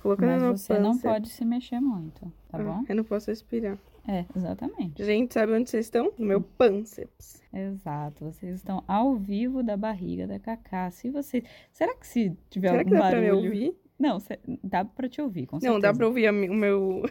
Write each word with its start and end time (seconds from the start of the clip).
Colocando 0.00 0.28
Mas 0.30 0.60
você 0.62 0.78
não 0.78 0.96
pode 0.98 1.28
se 1.28 1.44
mexer 1.44 1.78
muito, 1.80 2.20
tá 2.48 2.58
Ah, 2.58 2.62
bom? 2.62 2.84
Eu 2.88 2.96
não 2.96 3.04
posso 3.04 3.30
respirar. 3.30 3.78
É, 4.08 4.24
exatamente. 4.34 5.04
Gente, 5.04 5.34
sabe 5.34 5.52
onde 5.52 5.68
vocês 5.68 5.86
estão? 5.86 6.10
No 6.18 6.26
meu 6.26 6.40
pânceps. 6.40 7.42
Exato. 7.52 8.24
Vocês 8.24 8.54
estão 8.56 8.82
ao 8.88 9.14
vivo 9.16 9.62
da 9.62 9.76
barriga 9.76 10.26
da 10.26 10.38
Cacá. 10.38 10.90
Se 10.90 11.10
você. 11.10 11.44
Será 11.70 11.94
que 11.94 12.06
se 12.06 12.34
tiver 12.48 12.68
Será 12.68 12.80
algum 12.80 12.90
que 12.90 12.96
dá 12.96 13.08
pra 13.10 13.20
barulho. 13.20 13.40
me 13.42 13.46
ouvir? 13.48 13.76
Não, 13.98 14.18
cê- 14.18 14.38
dá 14.64 14.82
pra 14.82 15.06
te 15.10 15.20
ouvir, 15.20 15.44
com 15.44 15.60
certeza. 15.60 15.74
Não, 15.74 15.78
dá 15.78 15.92
pra 15.92 16.06
ouvir 16.06 16.26
a 16.26 16.30
o 16.32 16.54
meu. 16.54 17.02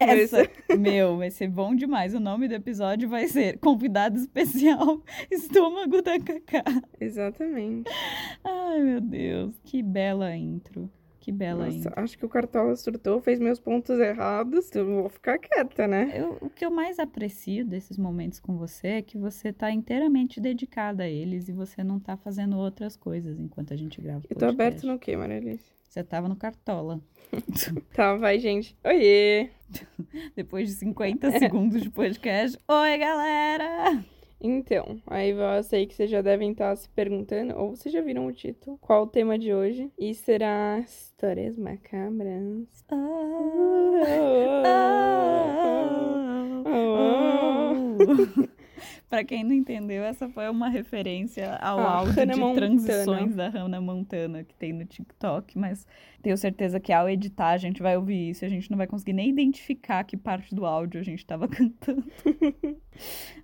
Essa, 0.00 0.48
meu, 0.80 1.18
vai 1.18 1.30
ser 1.30 1.48
bom 1.48 1.74
demais. 1.74 2.14
O 2.14 2.20
nome 2.20 2.48
do 2.48 2.54
episódio 2.54 3.06
vai 3.10 3.28
ser 3.28 3.58
Convidado 3.58 4.16
Especial 4.16 5.02
Estômago 5.30 6.00
da 6.00 6.18
Cacá. 6.18 6.64
Exatamente. 6.98 7.90
Ai, 8.42 8.80
meu 8.80 9.00
Deus. 9.02 9.60
Que 9.62 9.82
bela 9.82 10.34
intro. 10.34 10.90
Que 11.28 11.32
bela 11.32 11.66
Nossa, 11.66 11.92
acho 11.94 12.16
que 12.16 12.24
o 12.24 12.28
Cartola 12.28 12.74
surtou, 12.74 13.20
fez 13.20 13.38
meus 13.38 13.60
pontos 13.60 13.98
errados. 14.00 14.74
Eu 14.74 14.86
vou 14.86 15.08
ficar 15.10 15.36
quieta, 15.38 15.86
né? 15.86 16.10
Eu- 16.14 16.38
o 16.40 16.48
que 16.48 16.64
eu 16.64 16.70
mais 16.70 16.98
aprecio 16.98 17.66
desses 17.66 17.98
momentos 17.98 18.40
com 18.40 18.56
você 18.56 18.86
é 18.88 19.02
que 19.02 19.18
você 19.18 19.52
tá 19.52 19.70
inteiramente 19.70 20.40
dedicada 20.40 21.02
a 21.02 21.06
eles 21.08 21.46
e 21.46 21.52
você 21.52 21.84
não 21.84 22.00
tá 22.00 22.16
fazendo 22.16 22.56
outras 22.56 22.96
coisas 22.96 23.38
enquanto 23.38 23.74
a 23.74 23.76
gente 23.76 24.00
grava 24.00 24.20
Eu 24.24 24.36
tô 24.36 24.46
podcast. 24.46 24.52
aberto 24.54 24.86
no 24.86 24.98
quê, 24.98 25.18
Maralice? 25.18 25.70
Você 25.82 26.02
tava 26.02 26.30
no 26.30 26.36
Cartola. 26.36 26.98
Tá, 27.92 28.14
vai, 28.16 28.38
gente. 28.38 28.74
Oiê! 28.82 29.50
Depois 30.34 30.66
de 30.66 30.76
50 30.76 31.30
segundos 31.38 31.82
de 31.82 31.90
podcast. 31.90 32.58
Oi, 32.66 32.96
galera! 32.96 34.02
Então, 34.40 35.00
aí 35.06 35.30
eu 35.30 35.62
sei 35.64 35.84
que 35.86 35.94
vocês 35.94 36.08
já 36.08 36.22
devem 36.22 36.52
estar 36.52 36.74
se 36.76 36.88
perguntando, 36.90 37.56
ou 37.58 37.74
vocês 37.74 37.92
já 37.92 38.00
viram 38.00 38.26
o 38.26 38.32
título, 38.32 38.78
qual 38.78 39.02
o 39.02 39.06
tema 39.08 39.36
de 39.38 39.52
hoje. 39.52 39.90
E 39.98 40.14
será 40.14 40.78
Histórias 40.78 41.58
Macabras. 41.58 42.84
Pra 49.08 49.24
quem 49.24 49.42
não 49.42 49.52
entendeu, 49.54 50.04
essa 50.04 50.28
foi 50.28 50.48
uma 50.50 50.68
referência 50.68 51.54
ao 51.56 51.78
Ah, 51.78 51.90
áudio 51.96 52.12
Hannah 52.14 52.34
de 52.34 52.40
Montana. 52.40 52.66
transições 52.66 53.34
da 53.34 53.48
Hannah 53.48 53.80
Montana 53.80 54.44
que 54.44 54.54
tem 54.54 54.70
no 54.72 54.84
TikTok, 54.84 55.58
mas 55.58 55.86
tenho 56.22 56.36
certeza 56.36 56.78
que 56.78 56.92
ao 56.92 57.08
editar 57.08 57.48
a 57.52 57.56
gente 57.56 57.82
vai 57.82 57.96
ouvir 57.96 58.30
isso 58.30 58.44
e 58.44 58.46
a 58.46 58.50
gente 58.50 58.70
não 58.70 58.76
vai 58.76 58.86
conseguir 58.86 59.14
nem 59.14 59.30
identificar 59.30 60.04
que 60.04 60.16
parte 60.16 60.54
do 60.54 60.66
áudio 60.66 61.00
a 61.00 61.04
gente 61.04 61.24
tava 61.24 61.48
cantando. 61.48 62.04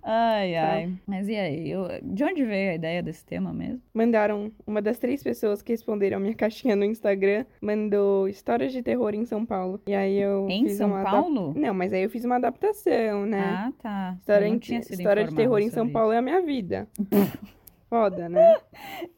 ai, 0.03 0.53
Tá. 0.53 0.61
ai. 0.73 0.93
Mas 1.07 1.27
e 1.27 1.35
aí? 1.35 1.69
Eu- 1.71 1.87
de 2.03 2.23
onde 2.23 2.43
veio 2.43 2.71
a 2.71 2.75
ideia 2.75 3.01
desse 3.03 3.25
tema 3.25 3.51
mesmo? 3.53 3.81
Mandaram, 3.93 4.51
uma 4.65 4.81
das 4.81 4.97
três 4.99 5.23
pessoas 5.23 5.61
que 5.61 5.71
responderam 5.71 6.17
a 6.17 6.19
minha 6.19 6.33
caixinha 6.35 6.75
no 6.75 6.83
Instagram, 6.85 7.45
mandou 7.61 8.27
histórias 8.27 8.71
de 8.71 8.81
terror 8.83 9.13
em 9.13 9.25
São 9.25 9.45
Paulo. 9.45 9.79
E 9.87 9.93
aí 9.95 10.17
eu 10.17 10.47
Em 10.49 10.63
fiz 10.65 10.77
São 10.77 10.87
uma 10.89 11.01
adap- 11.01 11.11
Paulo? 11.13 11.53
Não, 11.55 11.73
mas 11.73 11.91
aí 11.93 12.03
eu 12.03 12.09
fiz 12.09 12.23
uma 12.25 12.35
adaptação, 12.35 13.25
né? 13.25 13.39
Ah, 13.41 13.71
tá. 13.81 14.15
história 14.19 14.47
em- 14.47 14.59
história 14.59 15.23
de 15.25 15.35
terror 15.35 15.59
em 15.59 15.69
São 15.69 15.89
Paulo 15.89 16.11
é 16.11 16.17
a 16.17 16.21
minha 16.21 16.41
vida. 16.41 16.87
Foda, 17.89 18.27
né? 18.27 18.57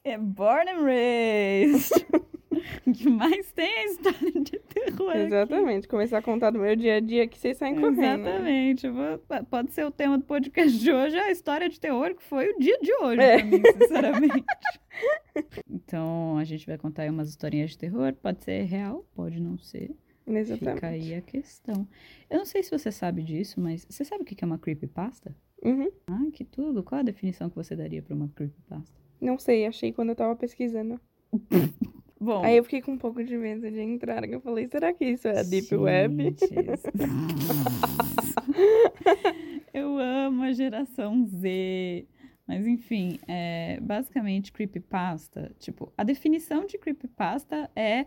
É 0.04 0.18
born 0.18 0.70
and 0.70 0.84
raised. 0.84 1.92
o 2.86 2.92
que 2.94 3.10
mais 3.10 3.52
tem 3.52 3.66
é 3.68 3.86
história 3.86 4.32
de 4.32 4.60
terror. 4.60 5.10
aqui. 5.12 5.20
Exatamente. 5.20 5.88
Começar 5.88 6.18
a 6.18 6.22
contar 6.22 6.52
do 6.52 6.60
meu 6.60 6.76
dia 6.76 6.96
a 6.96 7.00
dia 7.00 7.28
que 7.28 7.38
vocês 7.38 7.58
saem 7.58 7.76
correndo. 7.76 8.28
Exatamente. 8.28 8.88
Eu 8.88 8.94
vou- 8.94 9.20
pode 9.50 9.72
ser 9.72 9.86
o 9.86 9.92
tema 9.92 10.18
do 10.18 10.24
podcast 10.26 10.78
de 10.80 10.92
hoje, 10.92 11.18
a 11.18 11.32
história 11.32 11.70
de 11.70 11.80
terror, 11.80 12.16
que 12.16 12.24
foi 12.24 12.50
o 12.52 12.58
dia 12.60 12.78
de 12.82 12.94
hoje, 13.02 13.22
É. 13.22 13.38
pra 13.38 13.46
mim, 13.46 13.62
sinceramente. 13.80 14.46
então, 15.70 16.38
a 16.38 16.44
gente 16.44 16.66
vai 16.66 16.78
contar 16.78 17.04
aí 17.04 17.10
umas 17.10 17.30
historinhas 17.30 17.72
de 17.72 17.78
terror. 17.78 18.14
Pode 18.14 18.44
ser 18.44 18.64
real, 18.64 19.06
pode 19.16 19.40
não 19.40 19.58
ser. 19.58 19.92
Exatamente. 20.26 20.76
Fica 20.76 20.88
aí 20.88 21.14
a 21.16 21.22
questão. 21.22 21.88
Eu 22.30 22.40
não 22.40 22.46
sei 22.46 22.62
se 22.62 22.70
você 22.70 22.92
sabe 22.92 23.24
disso, 23.24 23.62
mas 23.62 23.86
você 23.90 24.04
sabe 24.04 24.24
o 24.24 24.26
que 24.26 24.44
é 24.44 24.48
uma 24.48 24.58
creepypasta? 24.58 25.34
Uhum. 25.64 25.90
Ah, 26.08 26.28
que 26.34 26.44
tudo. 26.44 26.84
Qual 26.84 27.00
a 27.00 27.04
definição 27.04 27.50
que 27.50 27.56
você 27.56 27.76
daria 27.76 28.02
pra 28.02 28.14
uma 28.14 28.28
creepypasta? 28.36 28.94
Não 29.22 29.40
sei, 29.40 29.66
achei 29.66 29.92
quando 29.94 30.10
eu 30.10 30.16
tava 30.16 30.36
pesquisando. 30.36 31.00
Bom, 32.20 32.44
Aí 32.44 32.58
eu 32.58 32.64
fiquei 32.64 32.82
com 32.82 32.94
um 32.94 32.98
pouco 32.98 33.24
de 33.24 33.38
medo 33.38 33.70
de 33.70 33.80
entrar, 33.80 34.28
que 34.28 34.36
eu 34.36 34.42
falei, 34.42 34.68
será 34.68 34.92
que 34.94 35.06
isso 35.06 35.28
é 35.28 35.40
a 35.40 35.44
Deep 35.44 35.76
Web? 35.76 36.24
Gente, 36.24 36.48
Eu 39.74 39.98
amo 40.00 40.44
a 40.44 40.52
geração 40.52 41.26
Z. 41.26 42.08
Mas 42.48 42.66
enfim, 42.66 43.20
é, 43.28 43.78
basicamente 43.82 44.54
creepypasta, 44.54 45.54
tipo, 45.60 45.92
a 45.98 46.04
definição 46.04 46.66
de 46.66 46.78
creepypasta 46.78 47.70
é 47.76 48.06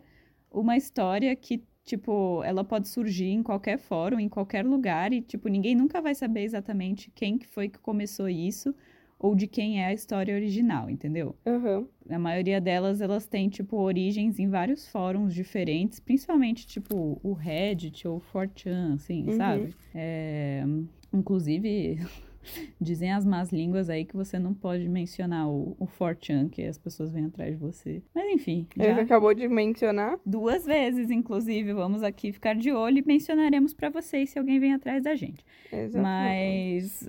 uma 0.51 0.79
história 0.79 1.37
que, 1.37 1.63
tipo, 1.85 2.43
ela 2.43 2.65
pode 2.65 2.89
surgir 2.89 3.29
em 3.29 3.43
qualquer 3.43 3.79
fórum, 3.79 4.19
em 4.19 4.31
qualquer 4.31 4.65
lugar 4.65 5.13
e, 5.13 5.21
tipo, 5.21 5.47
ninguém 5.49 5.75
nunca 5.75 6.01
vai 6.01 6.15
saber 6.15 6.45
exatamente 6.45 7.11
quem 7.11 7.37
que 7.37 7.47
foi 7.47 7.69
que 7.69 7.79
começou 7.79 8.31
isso 8.31 8.75
ou 9.21 9.35
de 9.35 9.47
quem 9.47 9.81
é 9.83 9.87
a 9.87 9.93
história 9.93 10.35
original, 10.35 10.89
entendeu? 10.91 11.37
Aham. 11.47 11.87
A 12.09 12.19
maioria 12.19 12.61
delas, 12.61 13.01
elas 13.01 13.27
têm, 13.27 13.49
tipo, 13.49 13.77
origens 13.77 14.39
em 14.39 14.49
vários 14.49 14.89
fóruns 14.89 15.33
diferentes, 15.35 16.01
principalmente, 16.01 16.67
tipo, 16.67 17.21
o 17.23 17.33
Reddit 17.35 18.09
ou 18.09 18.17
o 18.17 18.21
4chan, 18.21 18.95
assim, 18.95 19.27
Uhum. 19.29 19.37
sabe? 19.37 19.75
É, 19.95 20.65
inclusive, 21.13 21.99
dizem 22.81 23.13
as 23.13 23.25
más 23.25 23.53
línguas 23.53 23.91
aí 23.91 24.05
que 24.05 24.17
você 24.17 24.39
não 24.39 24.55
pode 24.55 24.89
mencionar 24.89 25.49
o, 25.49 25.77
o 25.79 25.87
4chan, 25.87 26.49
que 26.49 26.63
as 26.63 26.79
pessoas 26.79 27.11
vêm 27.13 27.27
atrás 27.27 27.53
de 27.53 27.57
você. 27.59 28.03
Mas, 28.15 28.33
enfim, 28.33 28.67
Ele 28.77 28.95
já 28.95 29.03
acabou 29.03 29.35
de 29.35 29.47
mencionar. 29.47 30.19
duas 30.25 30.65
vezes, 30.65 31.11
inclusive, 31.11 31.73
vamos 31.75 32.03
aqui 32.03 32.33
ficar 32.33 32.55
de 32.55 32.73
olho 32.73 32.99
e 32.99 33.05
mencionaremos 33.07 33.75
pra 33.75 33.91
vocês 33.91 34.31
se 34.31 34.39
alguém 34.39 34.59
vem 34.59 34.73
atrás 34.73 35.03
da 35.03 35.15
gente. 35.15 35.45
Exatamente. 35.71 36.01
Mas... 36.03 37.09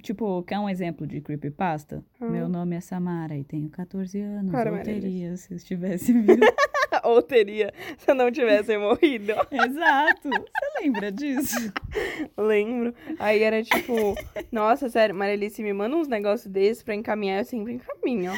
Tipo, 0.00 0.42
quer 0.42 0.58
um 0.58 0.68
exemplo 0.68 1.06
de 1.06 1.20
creepypasta? 1.20 2.02
Ah. 2.20 2.28
Meu 2.28 2.48
nome 2.48 2.76
é 2.76 2.80
Samara 2.80 3.36
e 3.36 3.44
tenho 3.44 3.68
14 3.68 4.20
anos. 4.20 4.52
Ou 4.52 4.58
Marília. 4.72 4.82
teria, 5.00 5.36
se 5.36 5.52
eu 5.52 5.56
estivesse 5.56 6.12
vivo. 6.20 6.40
Ou 7.04 7.22
teria, 7.22 7.72
se 7.98 8.10
eu 8.10 8.14
não 8.14 8.30
tivesse 8.30 8.76
morrido. 8.76 9.32
Exato. 9.50 10.28
Você 10.28 10.82
lembra 10.82 11.12
disso? 11.12 11.72
Lembro. 12.36 12.94
Aí 13.18 13.42
era 13.42 13.62
tipo, 13.62 14.14
nossa, 14.50 14.88
sério, 14.88 15.14
Marilice, 15.14 15.62
me 15.62 15.72
manda 15.72 15.96
uns 15.96 16.08
negócios 16.08 16.50
desses 16.50 16.82
pra 16.82 16.94
encaminhar. 16.94 17.40
Eu 17.40 17.44
sempre 17.44 17.74
encaminho. 17.74 18.32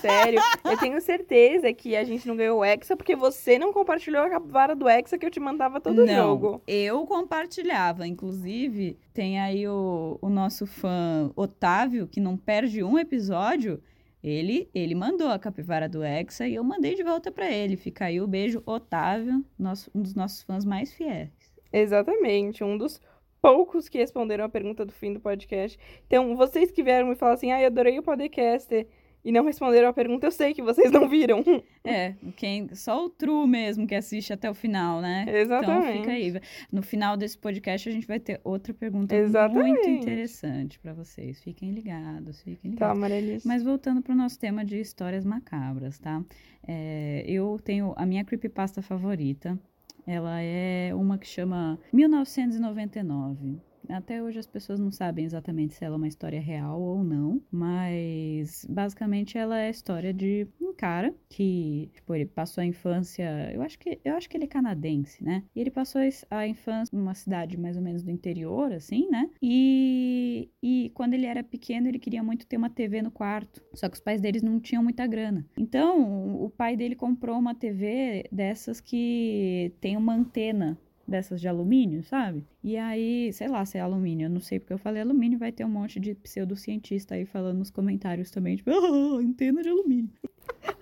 Sério, 0.00 0.40
eu 0.64 0.76
tenho 0.78 1.00
certeza 1.00 1.72
que 1.72 1.96
a 1.96 2.04
gente 2.04 2.26
não 2.26 2.36
ganhou 2.36 2.58
o 2.60 2.64
Hexa 2.64 2.96
porque 2.96 3.14
você 3.14 3.58
não 3.58 3.72
compartilhou 3.72 4.22
a 4.22 4.38
vara 4.38 4.74
do 4.74 4.88
Hexa 4.88 5.16
que 5.16 5.24
eu 5.24 5.30
te 5.30 5.40
mandava 5.40 5.80
todo 5.80 6.04
Não, 6.04 6.14
jogo. 6.14 6.62
Eu 6.66 7.06
compartilhava. 7.06 8.06
Inclusive, 8.06 8.98
tem 9.14 9.40
aí 9.40 9.66
o, 9.68 10.18
o 10.20 10.28
nosso 10.28 10.66
fã 10.66 11.30
Otávio, 11.36 12.06
que 12.06 12.20
não 12.20 12.36
perde 12.36 12.82
um 12.82 12.98
episódio. 12.98 13.80
Ele, 14.22 14.68
ele 14.74 14.94
mandou 14.94 15.28
a 15.28 15.38
capivara 15.38 15.88
do 15.88 16.02
Hexa 16.02 16.48
e 16.48 16.54
eu 16.54 16.64
mandei 16.64 16.94
de 16.94 17.02
volta 17.02 17.30
pra 17.30 17.50
ele. 17.50 17.76
Fica 17.76 18.06
aí 18.06 18.20
o 18.20 18.26
beijo, 18.26 18.62
Otávio, 18.66 19.44
nosso, 19.58 19.90
um 19.94 20.02
dos 20.02 20.14
nossos 20.14 20.42
fãs 20.42 20.64
mais 20.64 20.92
fiéis. 20.92 21.30
Exatamente, 21.72 22.64
um 22.64 22.76
dos 22.76 23.00
poucos 23.40 23.88
que 23.88 23.98
responderam 23.98 24.44
a 24.44 24.48
pergunta 24.48 24.84
do 24.84 24.92
fim 24.92 25.12
do 25.12 25.20
podcast. 25.20 25.78
Então, 26.06 26.34
vocês 26.34 26.70
que 26.70 26.82
vieram 26.82 27.08
me 27.08 27.14
falar 27.14 27.34
assim, 27.34 27.52
ai, 27.52 27.64
adorei 27.64 27.98
o 27.98 28.02
podcast 28.02 28.86
e 29.26 29.32
não 29.32 29.44
responderam 29.44 29.88
a 29.88 29.92
pergunta, 29.92 30.24
eu 30.26 30.30
sei 30.30 30.54
que 30.54 30.62
vocês 30.62 30.90
não 30.92 31.08
viram. 31.08 31.42
É, 31.88 32.14
quem, 32.34 32.74
só 32.74 33.04
o 33.04 33.08
True 33.08 33.46
mesmo 33.46 33.86
que 33.86 33.94
assiste 33.94 34.32
até 34.32 34.50
o 34.50 34.54
final, 34.54 35.00
né? 35.00 35.24
Exatamente. 35.28 35.88
Então 35.88 36.00
fica 36.00 36.10
aí. 36.10 36.40
No 36.72 36.82
final 36.82 37.16
desse 37.16 37.38
podcast 37.38 37.88
a 37.88 37.92
gente 37.92 38.08
vai 38.08 38.18
ter 38.18 38.40
outra 38.42 38.74
pergunta 38.74 39.14
muito 39.14 39.28
Exatamente. 39.28 39.88
interessante 39.88 40.80
pra 40.80 40.92
vocês. 40.92 41.40
Fiquem 41.40 41.70
ligados, 41.70 42.42
fiquem 42.42 42.72
Tá, 42.72 42.92
ligados. 42.92 42.98
Marilice. 43.00 43.46
Mas 43.46 43.62
voltando 43.62 44.02
pro 44.02 44.16
nosso 44.16 44.36
tema 44.36 44.64
de 44.64 44.80
histórias 44.80 45.24
macabras, 45.24 45.96
tá? 46.00 46.20
É, 46.66 47.24
eu 47.28 47.56
tenho 47.62 47.94
a 47.96 48.04
minha 48.04 48.24
creepypasta 48.24 48.82
favorita. 48.82 49.56
Ela 50.04 50.40
é 50.40 50.92
uma 50.92 51.18
que 51.18 51.26
chama 51.28 51.78
1999. 51.92 53.60
Até 53.88 54.22
hoje 54.22 54.38
as 54.38 54.46
pessoas 54.46 54.78
não 54.78 54.90
sabem 54.90 55.24
exatamente 55.24 55.74
se 55.74 55.84
ela 55.84 55.94
é 55.94 55.98
uma 55.98 56.08
história 56.08 56.40
real 56.40 56.80
ou 56.80 57.02
não, 57.02 57.40
mas 57.50 58.66
basicamente 58.68 59.38
ela 59.38 59.58
é 59.58 59.68
a 59.68 59.70
história 59.70 60.12
de 60.12 60.46
um 60.60 60.74
cara 60.74 61.14
que, 61.28 61.90
tipo, 61.94 62.14
ele 62.14 62.26
passou 62.26 62.62
a 62.62 62.66
infância, 62.66 63.50
eu 63.52 63.62
acho 63.62 63.78
que 63.78 63.98
eu 64.04 64.14
acho 64.14 64.28
que 64.28 64.36
ele 64.36 64.44
é 64.44 64.48
canadense, 64.48 65.22
né? 65.22 65.42
E 65.54 65.60
ele 65.60 65.70
passou 65.70 66.00
a 66.30 66.46
infância 66.46 66.96
numa 66.96 67.14
cidade 67.14 67.56
mais 67.56 67.76
ou 67.76 67.82
menos 67.82 68.02
do 68.02 68.10
interior, 68.10 68.72
assim, 68.72 69.08
né? 69.10 69.28
E, 69.42 70.50
e 70.62 70.90
quando 70.94 71.14
ele 71.14 71.26
era 71.26 71.42
pequeno, 71.42 71.88
ele 71.88 71.98
queria 71.98 72.22
muito 72.22 72.46
ter 72.46 72.56
uma 72.56 72.70
TV 72.70 73.02
no 73.02 73.10
quarto. 73.10 73.62
Só 73.74 73.88
que 73.88 73.94
os 73.94 74.00
pais 74.00 74.20
deles 74.20 74.42
não 74.42 74.60
tinham 74.60 74.82
muita 74.82 75.06
grana. 75.06 75.46
Então, 75.56 76.42
o 76.42 76.50
pai 76.50 76.76
dele 76.76 76.94
comprou 76.94 77.38
uma 77.38 77.54
TV 77.54 78.24
dessas 78.30 78.80
que 78.80 79.72
tem 79.80 79.96
uma 79.96 80.14
antena 80.14 80.78
dessas 81.06 81.40
de 81.40 81.48
alumínio, 81.48 82.02
sabe? 82.02 82.44
E 82.62 82.76
aí, 82.76 83.32
sei 83.32 83.48
lá 83.48 83.64
se 83.64 83.78
é 83.78 83.80
alumínio, 83.80 84.26
eu 84.26 84.30
não 84.30 84.40
sei 84.40 84.58
porque 84.58 84.72
eu 84.72 84.78
falei 84.78 85.02
alumínio, 85.02 85.38
vai 85.38 85.52
ter 85.52 85.64
um 85.64 85.68
monte 85.68 86.00
de 86.00 86.14
pseudocientista 86.14 87.14
aí 87.14 87.24
falando 87.24 87.58
nos 87.58 87.70
comentários 87.70 88.30
também, 88.30 88.56
tipo, 88.56 88.70
ah, 88.74 89.18
antena 89.20 89.62
de 89.62 89.68
alumínio. 89.68 90.10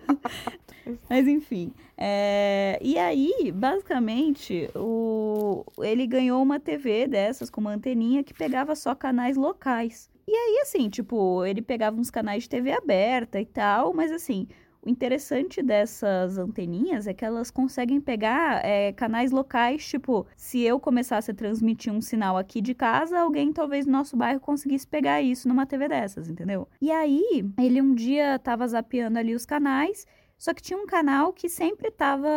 Mas 1.08 1.26
enfim. 1.26 1.72
É... 1.96 2.78
E 2.82 2.98
aí, 2.98 3.52
basicamente, 3.54 4.68
o... 4.74 5.64
ele 5.82 6.06
ganhou 6.06 6.42
uma 6.42 6.60
TV 6.60 7.06
dessas 7.06 7.48
com 7.48 7.60
uma 7.60 7.72
anteninha 7.72 8.22
que 8.22 8.34
pegava 8.34 8.74
só 8.74 8.94
canais 8.94 9.36
locais. 9.36 10.10
E 10.26 10.32
aí, 10.32 10.60
assim, 10.62 10.88
tipo, 10.88 11.44
ele 11.44 11.60
pegava 11.60 12.00
uns 12.00 12.10
canais 12.10 12.44
de 12.44 12.48
TV 12.48 12.72
aberta 12.72 13.40
e 13.40 13.44
tal, 13.44 13.92
mas 13.92 14.10
assim, 14.10 14.48
o 14.84 14.90
interessante 14.90 15.62
dessas 15.62 16.36
anteninhas 16.36 17.06
é 17.06 17.14
que 17.14 17.24
elas 17.24 17.50
conseguem 17.50 18.00
pegar 18.00 18.64
é, 18.64 18.92
canais 18.92 19.30
locais, 19.30 19.86
tipo, 19.86 20.26
se 20.36 20.60
eu 20.60 20.78
começasse 20.78 21.30
a 21.30 21.34
transmitir 21.34 21.92
um 21.92 22.00
sinal 22.00 22.36
aqui 22.36 22.60
de 22.60 22.74
casa, 22.74 23.18
alguém 23.18 23.52
talvez 23.52 23.86
no 23.86 23.92
nosso 23.92 24.16
bairro 24.16 24.40
conseguisse 24.40 24.86
pegar 24.86 25.22
isso 25.22 25.48
numa 25.48 25.66
TV 25.66 25.88
dessas, 25.88 26.28
entendeu? 26.28 26.68
E 26.80 26.90
aí, 26.90 27.44
ele 27.58 27.80
um 27.80 27.94
dia 27.94 28.38
tava 28.38 28.66
zapeando 28.66 29.18
ali 29.18 29.34
os 29.34 29.46
canais. 29.46 30.06
Só 30.36 30.52
que 30.52 30.60
tinha 30.60 30.78
um 30.78 30.86
canal 30.86 31.32
que 31.32 31.48
sempre 31.48 31.90
tava 31.90 32.28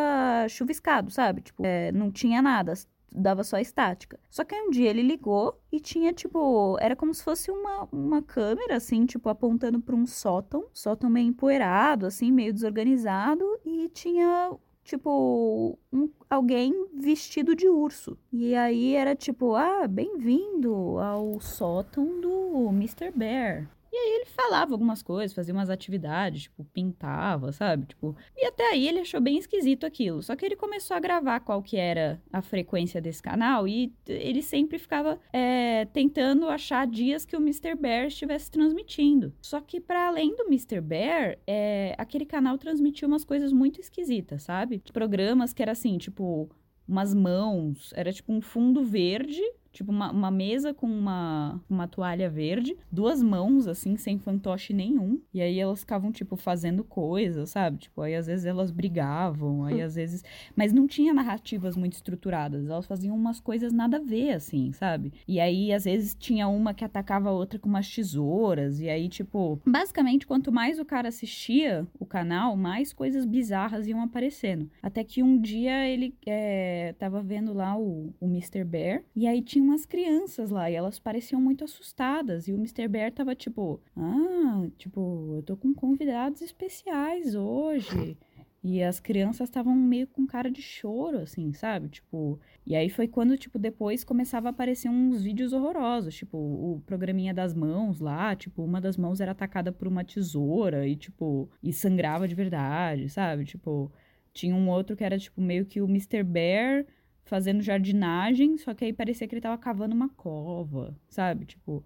chuviscado, 0.48 1.12
sabe? 1.12 1.42
Tipo, 1.42 1.66
é, 1.66 1.92
não 1.92 2.12
tinha 2.12 2.42
nada 2.42 2.74
dava 3.12 3.44
só 3.44 3.58
estática. 3.58 4.20
Só 4.30 4.44
que 4.44 4.56
aí 4.56 4.62
um 4.62 4.70
dia 4.70 4.90
ele 4.90 5.02
ligou 5.02 5.60
e 5.72 5.80
tinha, 5.80 6.14
tipo, 6.14 6.78
era 6.80 6.96
como 6.96 7.14
se 7.14 7.24
fosse 7.24 7.52
uma, 7.52 7.88
uma 7.92 8.22
câmera, 8.22 8.76
assim, 8.76 9.06
tipo, 9.06 9.30
apontando 9.30 9.80
para 9.80 9.96
um 9.96 10.06
sótão, 10.06 10.66
sótão 10.74 11.10
meio 11.10 11.28
empoeirado, 11.28 12.06
assim, 12.06 12.32
meio 12.32 12.54
desorganizado, 12.54 13.46
e 13.66 13.90
tinha, 13.90 14.52
tipo, 14.84 15.78
um, 15.92 16.10
alguém 16.30 16.74
vestido 16.94 17.56
de 17.56 17.68
urso. 17.68 18.18
E 18.32 18.56
aí 18.56 18.96
era 18.96 19.16
tipo, 19.16 19.56
ah, 19.56 19.88
bem-vindo 19.88 21.00
ao 21.00 21.40
sótão 21.40 22.20
do 22.20 22.70
Mr. 22.70 23.12
Bear. 23.12 23.70
E 23.98 24.00
aí 24.00 24.16
ele 24.18 24.26
falava 24.26 24.74
algumas 24.74 25.02
coisas, 25.02 25.34
fazia 25.34 25.52
umas 25.52 25.72
atividades, 25.72 26.44
tipo, 26.44 26.64
pintava, 26.66 27.52
sabe? 27.52 27.88
Tipo, 27.88 28.16
e 28.36 28.46
até 28.46 28.70
aí 28.70 28.88
ele 28.88 29.00
achou 29.00 29.20
bem 29.20 29.40
esquisito 29.40 29.88
aquilo. 29.88 30.22
Só 30.22 30.36
que 30.36 30.46
ele 30.46 30.56
começou 30.56 30.96
a 30.96 31.00
gravar 31.00 31.40
qual 31.40 31.64
que 31.64 31.78
era 31.78 32.22
a 32.32 32.40
frequência 32.40 33.02
desse 33.02 33.24
canal 33.24 33.68
e 33.68 33.92
ele 34.06 34.44
sempre 34.44 34.78
ficava 34.78 35.20
é, 35.34 35.86
tentando 35.86 36.48
achar 36.48 36.86
dias 36.86 37.26
que 37.26 37.36
o 37.36 37.42
Mr. 37.42 37.74
Bear 37.74 38.06
estivesse 38.06 38.52
transmitindo. 38.52 39.34
Só 39.42 39.60
que 39.60 39.82
para 39.82 40.08
além 40.08 40.36
do 40.36 40.44
Mr. 40.44 40.80
Bear, 40.80 41.40
é, 41.48 41.96
aquele 41.98 42.26
canal 42.26 42.56
transmitia 42.60 43.08
umas 43.08 43.26
coisas 43.26 43.52
muito 43.52 43.82
esquisitas, 43.82 44.44
sabe? 44.44 44.80
Programas 44.94 45.54
que 45.54 45.64
era 45.64 45.72
assim, 45.72 45.98
tipo, 45.98 46.48
umas 46.88 47.16
mãos, 47.16 47.92
era 47.96 48.14
tipo 48.14 48.32
um 48.32 48.42
fundo 48.42 48.84
verde 48.84 49.42
Tipo, 49.78 49.92
uma, 49.92 50.12
uma 50.12 50.32
mesa 50.32 50.74
com 50.74 50.88
uma, 50.88 51.62
uma 51.70 51.88
toalha 51.88 52.28
verde, 52.28 52.76
duas 52.92 53.22
mãos, 53.22 53.68
assim, 53.68 53.96
sem 53.96 54.18
fantoche 54.18 54.74
nenhum. 54.74 55.22
E 55.32 55.40
aí 55.40 55.60
elas 55.60 55.82
ficavam, 55.82 56.12
tipo, 56.12 56.36
fazendo 56.36 56.84
coisas, 56.84 57.52
sabe? 57.52 57.78
Tipo, 57.78 58.02
aí 58.02 58.16
às 58.16 58.26
vezes 58.26 58.48
elas 58.48 58.72
brigavam, 58.72 59.66
aí 59.66 59.80
às 59.80 59.94
vezes. 59.94 60.24
Mas 60.56 60.74
não 60.74 60.88
tinha 60.88 61.14
narrativas 61.14 61.78
muito 61.78 61.94
estruturadas. 61.94 62.68
Elas 62.68 62.88
faziam 62.88 63.16
umas 63.16 63.40
coisas 63.40 63.72
nada 63.72 63.98
a 63.98 64.02
ver, 64.02 64.32
assim, 64.32 64.72
sabe? 64.72 65.14
E 65.28 65.40
aí, 65.40 65.72
às 65.72 65.86
vezes, 65.86 66.16
tinha 66.16 66.48
uma 66.48 66.74
que 66.74 66.84
atacava 66.84 67.30
a 67.30 67.34
outra 67.34 67.60
com 67.60 67.70
umas 67.70 67.88
tesouras. 67.88 68.80
E 68.80 68.90
aí, 68.90 69.08
tipo, 69.08 69.62
basicamente, 69.64 70.26
quanto 70.26 70.52
mais 70.52 70.80
o 70.80 70.86
cara 70.86 71.10
assistia 71.10 71.86
o 72.00 72.06
canal, 72.06 72.58
mais 72.58 72.92
coisas 72.92 73.26
bizarras 73.26 73.86
iam 73.86 74.02
aparecendo. 74.02 74.72
Até 74.82 75.04
que 75.04 75.22
um 75.22 75.40
dia 75.40 75.88
ele 75.88 76.16
é, 76.26 76.96
tava 76.98 77.22
vendo 77.22 77.54
lá 77.54 77.78
o, 77.78 78.12
o 78.20 78.26
Mr. 78.26 78.64
Bear. 78.64 79.04
E 79.16 79.28
aí 79.28 79.40
tinha 79.40 79.67
umas 79.68 79.86
crianças 79.86 80.50
lá 80.50 80.70
e 80.72 80.76
elas 80.76 81.00
pareciam 81.00 81.42
muito 81.42 81.64
assustadas. 81.64 82.48
E 82.48 82.54
o 82.54 82.56
Mr. 82.56 82.88
Bear 82.88 83.12
tava 83.12 83.36
tipo, 83.36 83.82
ah, 83.96 84.68
tipo, 84.78 85.36
eu 85.36 85.44
tô 85.44 85.58
com 85.58 85.74
convidados 85.74 86.42
especiais 86.42 87.36
hoje. 87.36 88.18
E 88.64 88.84
as 88.84 89.00
crianças 89.00 89.48
estavam 89.48 89.74
meio 89.74 90.08
com 90.08 90.26
cara 90.26 90.50
de 90.50 90.62
choro, 90.62 91.20
assim, 91.20 91.54
sabe? 91.54 91.90
Tipo. 91.90 92.40
E 92.66 92.76
aí 92.76 92.90
foi 92.90 93.08
quando, 93.08 93.38
tipo, 93.38 93.58
depois 93.58 94.04
começava 94.04 94.50
a 94.50 94.52
aparecer 94.52 94.90
uns 94.90 95.22
vídeos 95.24 95.54
horrorosos. 95.54 96.16
Tipo, 96.16 96.38
o 96.38 96.82
programinha 96.86 97.34
das 97.34 97.54
mãos 97.54 98.00
lá, 98.00 98.36
tipo, 98.36 98.64
uma 98.64 98.82
das 98.82 98.98
mãos 98.98 99.22
era 99.22 99.32
atacada 99.32 99.72
por 99.72 99.88
uma 99.88 100.04
tesoura 100.04 100.88
e, 100.88 100.96
tipo, 100.96 101.50
e 101.64 101.72
sangrava 101.72 102.28
de 102.28 102.36
verdade, 102.36 103.10
sabe? 103.10 103.46
Tipo, 103.46 103.92
tinha 104.34 104.56
um 104.56 104.70
outro 104.70 104.96
que 104.96 105.04
era, 105.04 105.18
tipo, 105.18 105.40
meio 105.42 105.66
que 105.66 105.82
o 105.82 105.86
Mr. 105.86 106.24
Bear 106.24 106.86
fazendo 107.28 107.62
jardinagem, 107.62 108.58
só 108.58 108.74
que 108.74 108.86
aí 108.86 108.94
parecia 108.94 109.28
que 109.28 109.36
ele 109.36 109.42
tava 109.42 109.58
cavando 109.58 109.96
uma 109.96 110.10
cova, 110.10 110.98
sabe? 111.10 111.46
Tipo, 111.46 111.84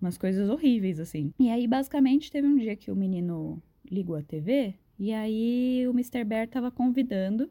umas 0.00 0.16
coisas 0.16 0.48
horríveis, 0.48 1.00
assim. 1.00 1.32
E 1.38 1.48
aí, 1.50 1.66
basicamente, 1.66 2.30
teve 2.30 2.46
um 2.46 2.56
dia 2.56 2.76
que 2.76 2.90
o 2.90 2.96
menino 2.96 3.62
ligou 3.90 4.16
a 4.16 4.22
TV 4.22 4.74
e 4.98 5.12
aí 5.12 5.86
o 5.86 5.90
Mr. 5.90 6.24
Bear 6.24 6.48
tava 6.48 6.70
convidando 6.70 7.50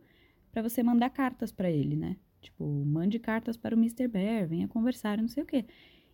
para 0.52 0.62
você 0.62 0.82
mandar 0.82 1.10
cartas 1.10 1.52
para 1.52 1.70
ele, 1.70 1.96
né? 1.96 2.18
Tipo, 2.42 2.66
mande 2.86 3.20
cartas 3.20 3.58
para 3.58 3.76
o 3.76 3.78
Mr. 3.78 4.08
Bear, 4.08 4.48
venha 4.48 4.68
conversar, 4.68 5.18
não 5.18 5.28
sei 5.28 5.44
o 5.44 5.46
quê. 5.46 5.66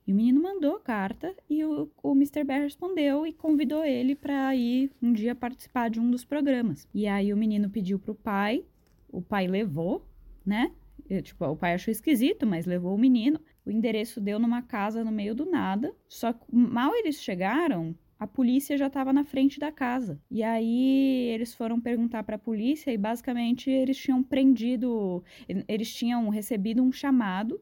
E 0.05 0.11
o 0.11 0.15
menino 0.15 0.41
mandou 0.41 0.79
carta 0.79 1.35
e 1.49 1.63
o, 1.63 1.89
o 2.01 2.11
Mr. 2.13 2.43
Bear 2.43 2.61
respondeu 2.61 3.27
e 3.27 3.33
convidou 3.33 3.83
ele 3.85 4.15
para 4.15 4.55
ir 4.55 4.91
um 5.01 5.13
dia 5.13 5.35
participar 5.35 5.89
de 5.89 5.99
um 5.99 6.09
dos 6.09 6.25
programas. 6.25 6.87
E 6.93 7.07
aí 7.07 7.31
o 7.31 7.37
menino 7.37 7.69
pediu 7.69 7.99
pro 7.99 8.15
pai, 8.15 8.65
o 9.09 9.21
pai 9.21 9.47
levou, 9.47 10.05
né? 10.45 10.71
Tipo, 11.21 11.45
o 11.45 11.57
pai 11.57 11.73
achou 11.73 11.91
esquisito, 11.91 12.45
mas 12.45 12.65
levou 12.65 12.93
o 12.95 12.97
menino. 12.97 13.39
O 13.65 13.71
endereço 13.71 14.21
deu 14.21 14.39
numa 14.39 14.61
casa 14.61 15.03
no 15.03 15.11
meio 15.11 15.33
do 15.33 15.45
nada. 15.45 15.93
Só 16.07 16.31
que 16.31 16.45
mal 16.51 16.93
eles 16.95 17.21
chegaram, 17.21 17.95
a 18.19 18.27
polícia 18.27 18.77
já 18.77 18.85
estava 18.85 19.11
na 19.11 19.25
frente 19.25 19.59
da 19.59 19.71
casa. 19.71 20.21
E 20.29 20.43
aí 20.43 21.29
eles 21.33 21.55
foram 21.55 21.81
perguntar 21.81 22.23
para 22.23 22.35
a 22.35 22.39
polícia 22.39 22.91
e 22.91 22.97
basicamente 22.97 23.69
eles 23.71 23.97
tinham 23.97 24.21
prendido, 24.21 25.23
eles 25.67 25.91
tinham 25.91 26.29
recebido 26.29 26.83
um 26.83 26.91
chamado 26.91 27.59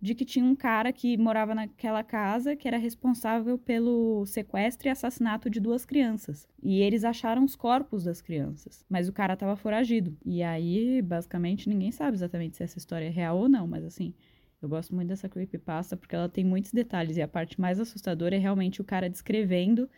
de 0.00 0.14
que 0.14 0.24
tinha 0.24 0.44
um 0.44 0.54
cara 0.54 0.92
que 0.92 1.16
morava 1.16 1.54
naquela 1.54 2.02
casa 2.02 2.54
que 2.54 2.68
era 2.68 2.76
responsável 2.76 3.58
pelo 3.58 4.24
sequestro 4.26 4.88
e 4.88 4.90
assassinato 4.90 5.48
de 5.48 5.58
duas 5.58 5.84
crianças. 5.84 6.48
E 6.62 6.80
eles 6.80 7.04
acharam 7.04 7.44
os 7.44 7.56
corpos 7.56 8.04
das 8.04 8.20
crianças, 8.20 8.84
mas 8.88 9.08
o 9.08 9.12
cara 9.12 9.34
estava 9.34 9.56
foragido. 9.56 10.16
E 10.24 10.42
aí, 10.42 11.00
basicamente, 11.00 11.68
ninguém 11.68 11.90
sabe 11.90 12.16
exatamente 12.16 12.56
se 12.56 12.62
essa 12.62 12.78
história 12.78 13.06
é 13.06 13.10
real 13.10 13.38
ou 13.38 13.48
não, 13.48 13.66
mas 13.66 13.84
assim, 13.84 14.14
eu 14.60 14.68
gosto 14.68 14.94
muito 14.94 15.08
dessa 15.08 15.28
creepypasta 15.28 15.96
porque 15.96 16.14
ela 16.14 16.28
tem 16.28 16.44
muitos 16.44 16.72
detalhes 16.72 17.16
e 17.16 17.22
a 17.22 17.28
parte 17.28 17.60
mais 17.60 17.80
assustadora 17.80 18.36
é 18.36 18.38
realmente 18.38 18.80
o 18.80 18.84
cara 18.84 19.08
descrevendo 19.08 19.88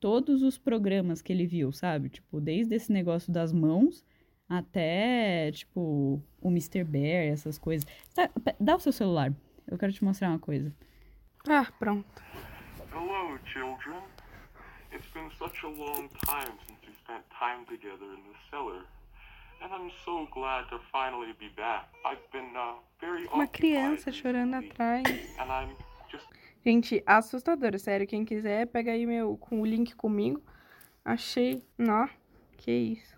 todos 0.00 0.42
os 0.42 0.58
programas 0.58 1.22
que 1.22 1.32
ele 1.32 1.46
viu, 1.46 1.72
sabe? 1.72 2.08
Tipo, 2.08 2.40
desde 2.40 2.74
esse 2.74 2.92
negócio 2.92 3.32
das 3.32 3.52
mãos 3.52 4.04
até, 4.48 5.50
tipo, 5.52 6.22
o 6.40 6.48
Mr. 6.48 6.84
Bear, 6.84 7.32
essas 7.32 7.58
coisas. 7.58 7.86
Dá 8.60 8.76
o 8.76 8.80
seu 8.80 8.92
celular. 8.92 9.32
Eu 9.66 9.78
quero 9.78 9.92
te 9.92 10.04
mostrar 10.04 10.28
uma 10.28 10.38
coisa. 10.38 10.72
Ah, 11.48 11.66
pronto. 11.78 12.06
Hello, 12.92 13.38
children. 13.44 14.02
It's 14.92 15.08
been 15.12 15.30
such 15.38 15.64
a 15.64 15.68
long 15.68 16.08
time 16.24 16.56
since 16.66 16.80
we 16.86 16.94
spent 16.94 17.24
time 17.30 17.64
together 17.66 18.06
in 18.14 18.22
the 18.22 18.38
cellar. 18.50 18.84
And 19.60 19.72
I'm 19.72 19.90
so 20.04 20.26
glad 20.32 20.68
to 20.68 20.78
finally 20.92 21.32
be 21.38 21.48
back. 21.56 21.88
I've 22.04 22.22
been 22.30 22.54
uh, 22.54 22.78
very 23.00 23.26
Uma 23.32 23.46
criança 23.46 24.12
chorando 24.12 24.54
atrás. 24.54 25.04
And 25.38 25.50
I'm 25.50 25.76
just... 26.10 26.26
Gente, 26.64 27.02
assustador, 27.06 27.78
sério. 27.78 28.06
Quem 28.06 28.24
quiser, 28.24 28.66
pega 28.66 28.92
aí 28.92 29.06
meu, 29.06 29.36
com 29.36 29.60
o 29.60 29.66
link 29.66 29.94
comigo. 29.96 30.42
Achei. 31.04 31.62
Nó, 31.78 32.08
que 32.56 32.70
isso. 32.70 33.13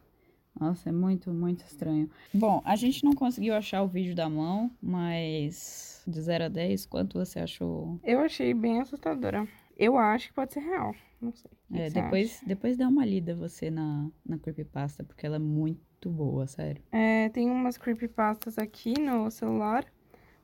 Nossa, 0.59 0.89
é 0.89 0.93
muito, 0.93 1.31
muito 1.33 1.65
estranho. 1.65 2.11
Bom, 2.33 2.63
a 2.65 2.77
gente 2.77 3.05
não 3.05 3.13
conseguiu 3.13 3.55
achar 3.55 3.83
o 3.83 3.89
vídeo 3.89 4.15
da 4.15 4.29
mão, 4.29 4.71
mas 4.83 6.03
de 6.07 6.21
0 6.21 6.45
a 6.45 6.49
10, 6.49 6.87
quanto 6.87 7.19
você 7.19 7.41
achou? 7.41 8.01
Eu 8.03 8.21
achei 8.21 8.55
bem 8.55 8.81
assustadora. 8.81 9.47
Eu 9.77 9.99
acho 9.99 10.29
que 10.29 10.35
pode 10.35 10.55
ser 10.55 10.61
real. 10.61 10.95
Não 11.21 11.33
sei. 11.33 11.51
É, 11.73 11.91
depois, 11.91 12.43
depois 12.47 12.77
dá 12.77 12.89
uma 12.89 13.05
lida 13.05 13.35
você 13.35 13.71
na, 13.71 14.09
na 14.25 14.39
creepypasta, 14.39 15.05
porque 15.05 15.27
ela 15.27 15.37
é 15.37 15.41
muito 15.41 16.11
boa, 16.11 16.47
sério. 16.47 16.83
É, 16.91 17.29
tem 17.31 17.51
umas 17.51 17.77
creepypastas 17.77 18.59
aqui 18.59 18.99
no 18.99 19.31
celular, 19.31 19.85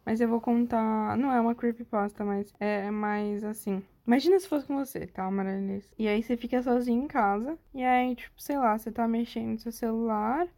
mas 0.05 0.21
eu 0.21 0.29
vou 0.29 0.41
contar. 0.41 1.17
Não 1.17 1.33
é 1.33 1.41
uma 1.41 1.55
creepypasta, 1.55 2.25
mas 2.25 2.53
é 2.61 2.91
mais 2.91 3.45
assim. 3.45 3.83
Imagina 4.07 4.39
se 4.41 4.49
fosse 4.49 4.67
com 4.67 4.77
você, 4.77 5.07
tá, 5.07 5.31
Marilis? 5.31 5.89
E 5.97 6.09
aí 6.09 6.23
você 6.23 6.37
fica 6.37 6.61
sozinho 6.63 7.05
em 7.05 7.07
casa. 7.07 7.57
E 7.73 7.83
aí, 7.83 8.17
tipo, 8.17 8.41
sei 8.41 8.59
lá, 8.59 8.77
você 8.77 8.91
tá 8.91 9.07
mexendo 9.07 9.51
no 9.53 9.59
seu 9.59 9.71
celular. 9.71 10.49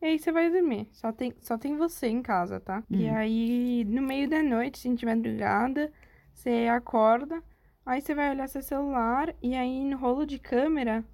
E 0.00 0.06
aí 0.06 0.18
você 0.18 0.30
vai 0.30 0.50
dormir. 0.50 0.88
Só 0.92 1.12
tem, 1.12 1.34
só 1.40 1.58
tem 1.58 1.76
você 1.76 2.06
em 2.08 2.22
casa, 2.22 2.60
tá? 2.60 2.82
Hum. 2.90 2.96
E 2.96 3.08
aí, 3.08 3.84
no 3.88 4.02
meio 4.02 4.28
da 4.28 4.42
noite, 4.42 4.78
se 4.78 4.94
de 4.94 5.04
madrugada, 5.04 5.92
você 6.32 6.68
acorda. 6.70 7.42
Aí 7.84 8.00
você 8.00 8.14
vai 8.14 8.30
olhar 8.30 8.48
seu 8.48 8.62
celular. 8.62 9.34
E 9.42 9.54
aí, 9.54 9.84
no 9.84 9.96
rolo 9.96 10.24
de 10.24 10.38
câmera, 10.38 11.04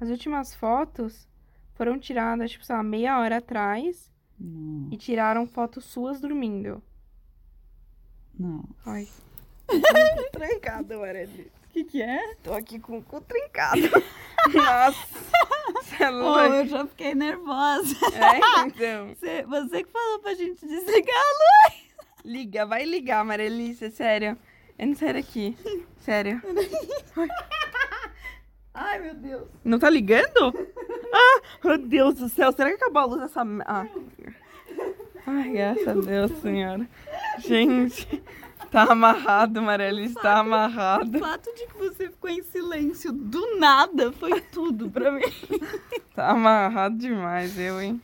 as 0.00 0.08
últimas 0.08 0.54
fotos 0.54 1.28
foram 1.74 1.98
tiradas, 1.98 2.50
tipo, 2.50 2.64
sei 2.64 2.76
lá, 2.76 2.82
meia 2.82 3.20
hora 3.20 3.36
atrás. 3.38 4.10
Não. 4.38 4.88
E 4.92 4.96
tiraram 4.96 5.46
fotos 5.46 5.84
suas 5.84 6.20
dormindo. 6.20 6.82
Não. 8.36 8.64
Ai. 8.84 9.08
Trancado, 10.32 10.98
Mareli. 10.98 11.50
O 11.64 11.72
que 11.72 11.84
que 11.84 12.02
é? 12.02 12.34
Tô 12.42 12.52
aqui 12.52 12.78
com 12.78 12.98
o 12.98 13.02
cu 13.02 13.20
trincado. 13.20 13.80
Nossa. 14.52 15.06
Você 15.74 16.04
é 16.04 16.10
louca. 16.10 16.46
eu 16.48 16.66
já 16.66 16.86
fiquei 16.86 17.14
nervosa. 17.14 17.96
É, 18.12 18.66
então. 18.66 19.14
Você, 19.16 19.42
você 19.44 19.84
que 19.84 19.90
falou 19.90 20.18
pra 20.18 20.34
gente 20.34 20.66
desligar 20.66 21.16
a 21.16 21.70
luz. 21.70 21.82
Liga, 22.24 22.66
vai 22.66 22.84
ligar, 22.84 23.24
Marelícia, 23.24 23.90
sério. 23.90 24.36
Eu 24.78 24.86
não 24.88 24.94
saio 24.94 25.14
daqui. 25.14 25.56
Sério. 26.00 26.42
Ai, 28.74 28.98
meu 29.00 29.14
Deus. 29.14 29.48
Não 29.64 29.78
tá 29.78 29.88
ligando? 29.88 30.52
Ah, 31.12 31.40
meu 31.64 31.78
Deus 31.78 32.14
do 32.14 32.28
céu. 32.28 32.52
Será 32.52 32.70
que 32.70 32.76
acabou 32.76 33.02
a 33.02 33.04
luz 33.04 33.20
dessa... 33.20 33.42
Ah. 33.66 33.86
Ai, 35.26 35.50
graças 35.50 35.88
a 35.88 35.94
Deus, 35.94 36.32
senhora. 36.40 36.88
Gente, 37.38 38.22
tá 38.72 38.84
amarrado, 38.90 39.62
Marelícia, 39.62 40.20
tá 40.20 40.36
O 40.36 40.40
amarrado. 40.40 41.18
fato 41.20 41.54
de 41.54 41.66
que 41.66 41.76
você 41.78 42.08
ficou 42.10 42.30
em 42.30 42.42
silêncio 42.42 43.12
do 43.12 43.58
nada 43.58 44.10
foi 44.12 44.40
tudo 44.40 44.90
pra 44.90 45.12
mim. 45.12 45.22
Tá 46.14 46.30
amarrado 46.32 46.96
demais, 46.98 47.58
eu, 47.58 47.80
hein? 47.80 47.98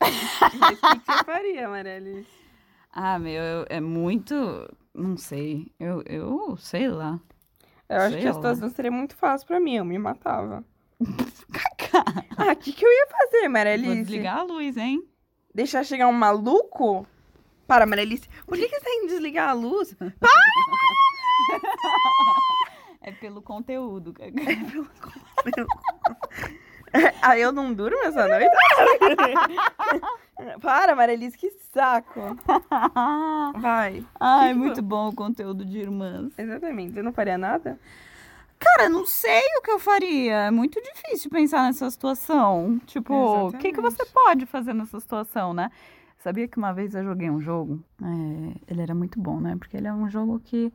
Mas 0.00 0.78
o 0.82 1.00
que 1.00 1.12
você 1.12 1.24
faria, 1.24 1.66
Marelícia? 1.68 2.26
Ah, 2.92 3.18
meu, 3.18 3.42
eu- 3.42 3.66
é 3.70 3.80
muito. 3.80 4.34
Não 4.94 5.16
sei. 5.16 5.72
Eu, 5.80 6.02
eu 6.04 6.56
sei 6.58 6.88
lá. 6.88 7.18
Eu 7.88 7.96
acho 7.96 8.10
Sei 8.12 8.20
que 8.20 8.28
a 8.28 8.34
situação 8.34 8.68
seria 8.68 8.90
muito 8.90 9.14
fácil 9.16 9.46
pra 9.46 9.58
mim, 9.58 9.76
eu 9.76 9.84
me 9.84 9.98
matava. 9.98 10.62
Ah, 12.36 12.52
o 12.52 12.56
que, 12.56 12.72
que 12.72 12.84
eu 12.84 12.90
ia 12.90 13.06
fazer, 13.10 13.40
Vou 13.42 13.50
Marelícia? 13.50 13.94
desligar 13.96 14.38
a 14.38 14.42
luz, 14.42 14.76
hein? 14.76 15.02
Deixar 15.54 15.82
chegar 15.84 16.06
um 16.06 16.12
maluco? 16.12 17.06
Para, 17.68 17.84
Marelícia. 17.84 18.30
Por 18.46 18.56
que, 18.56 18.66
que 18.66 18.76
você 18.76 18.84
tá 18.84 18.90
indo 18.90 19.08
desligar 19.08 19.50
a 19.50 19.52
luz? 19.52 19.94
É 23.02 23.12
pelo 23.12 23.42
conteúdo. 23.42 24.14
Ah, 27.20 27.38
eu 27.38 27.52
não 27.52 27.74
durmo 27.74 27.98
essa 28.04 28.26
noite? 28.26 28.48
Para, 30.62 30.96
Marelícia, 30.96 31.38
que 31.38 31.50
saco. 31.50 32.38
Vai. 33.58 34.02
Ai, 34.18 34.48
Que 34.48 34.54
que 34.54 34.58
muito 34.58 34.82
bom 34.82 35.08
o 35.08 35.14
conteúdo 35.14 35.66
de 35.66 35.78
irmãs. 35.78 36.32
Exatamente. 36.38 36.94
Você 36.94 37.02
não 37.02 37.12
faria 37.12 37.36
nada? 37.36 37.78
Cara, 38.58 38.88
não 38.88 39.04
sei 39.04 39.42
o 39.58 39.62
que 39.62 39.70
eu 39.70 39.78
faria. 39.78 40.46
É 40.46 40.50
muito 40.50 40.80
difícil 40.82 41.30
pensar 41.30 41.64
nessa 41.64 41.90
situação. 41.90 42.80
Tipo, 42.86 43.48
o 43.48 43.52
que, 43.52 43.72
que 43.72 43.80
você 43.80 44.06
pode 44.06 44.46
fazer 44.46 44.72
nessa 44.72 44.98
situação, 44.98 45.52
né? 45.52 45.70
Sabia 46.18 46.48
que 46.48 46.58
uma 46.58 46.72
vez 46.72 46.94
eu 46.94 47.04
joguei 47.04 47.30
um 47.30 47.40
jogo? 47.40 47.82
É, 48.02 48.60
ele 48.72 48.82
era 48.82 48.94
muito 48.94 49.20
bom, 49.20 49.40
né? 49.40 49.56
Porque 49.56 49.76
ele 49.76 49.86
é 49.86 49.92
um 49.92 50.08
jogo 50.08 50.40
que 50.40 50.72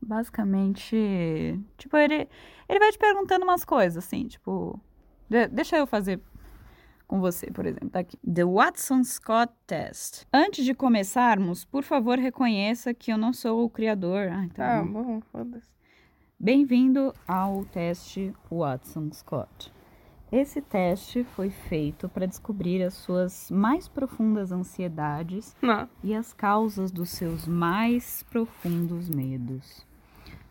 basicamente. 0.00 1.60
Tipo, 1.76 1.96
ele, 1.96 2.28
ele 2.68 2.78
vai 2.78 2.90
te 2.92 2.98
perguntando 2.98 3.44
umas 3.44 3.64
coisas, 3.64 4.04
assim, 4.04 4.26
tipo. 4.26 4.80
de- 5.28 5.48
deixa 5.48 5.76
eu 5.76 5.86
fazer 5.86 6.20
com 7.06 7.20
você, 7.20 7.50
por 7.50 7.66
exemplo. 7.66 7.90
Tá 7.90 7.98
aqui. 8.00 8.16
The 8.18 8.44
Watson 8.44 9.02
Scott 9.04 9.52
Test. 9.66 10.24
Antes 10.32 10.64
de 10.64 10.72
começarmos, 10.74 11.64
por 11.64 11.82
favor, 11.82 12.18
reconheça 12.18 12.94
que 12.94 13.12
eu 13.12 13.18
não 13.18 13.32
sou 13.32 13.64
o 13.64 13.70
criador. 13.70 14.28
Ai, 14.30 14.48
tá 14.50 14.82
bom. 14.82 14.92
bom, 15.02 15.20
foda-se. 15.32 15.68
Bem-vindo 16.38 17.12
ao 17.28 17.64
teste 17.66 18.32
Watson 18.50 19.10
Scott. 19.12 19.72
Esse 20.32 20.62
teste 20.62 21.24
foi 21.24 21.50
feito 21.50 22.08
para 22.08 22.24
descobrir 22.24 22.84
as 22.84 22.94
suas 22.94 23.50
mais 23.50 23.88
profundas 23.88 24.52
ansiedades 24.52 25.56
Não. 25.60 25.88
e 26.04 26.14
as 26.14 26.32
causas 26.32 26.92
dos 26.92 27.10
seus 27.10 27.48
mais 27.48 28.22
profundos 28.24 29.08
medos. 29.08 29.84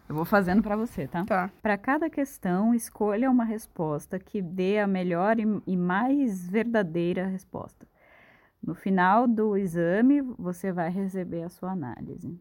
Eu 0.10 0.16
vou 0.16 0.26
fazendo 0.26 0.62
para 0.62 0.76
você, 0.76 1.08
tá? 1.08 1.24
Tá. 1.24 1.50
Para 1.62 1.78
cada 1.78 2.10
questão, 2.10 2.74
escolha 2.74 3.32
uma 3.32 3.46
resposta 3.46 4.20
que 4.20 4.42
dê 4.42 4.80
a 4.80 4.88
melhor 4.88 5.40
e, 5.40 5.46
e 5.66 5.78
mais 5.78 6.50
verdadeira 6.50 7.28
resposta. 7.28 7.88
No 8.62 8.76
final 8.76 9.28
do 9.28 9.56
exame, 9.56 10.20
você 10.38 10.74
vai 10.74 10.90
receber 10.90 11.44
a 11.44 11.50
sua 11.50 11.72
análise. 11.72 12.38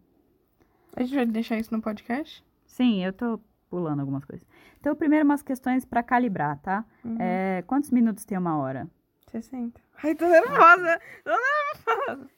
A 0.97 1.05
gente 1.05 1.15
vai 1.15 1.27
deixar 1.27 1.57
isso 1.57 1.73
no 1.73 1.81
podcast? 1.81 2.45
Sim, 2.67 3.05
eu 3.05 3.13
tô 3.13 3.39
pulando 3.69 4.01
algumas 4.01 4.25
coisas. 4.25 4.47
Então, 4.81 4.95
primeiro 4.95 5.25
umas 5.25 5.43
questões 5.43 5.85
para 5.85 6.03
calibrar, 6.03 6.59
tá? 6.61 6.85
Uhum. 7.05 7.17
É, 7.19 7.63
quantos 7.67 7.91
minutos 7.91 8.25
tem 8.25 8.37
uma 8.37 8.57
hora? 8.59 8.89
60. 9.31 9.81
Ai, 10.03 10.15
tô 10.15 10.27
nervosa. 10.27 11.01
Tô 11.25 11.31
nervosa. 11.31 12.31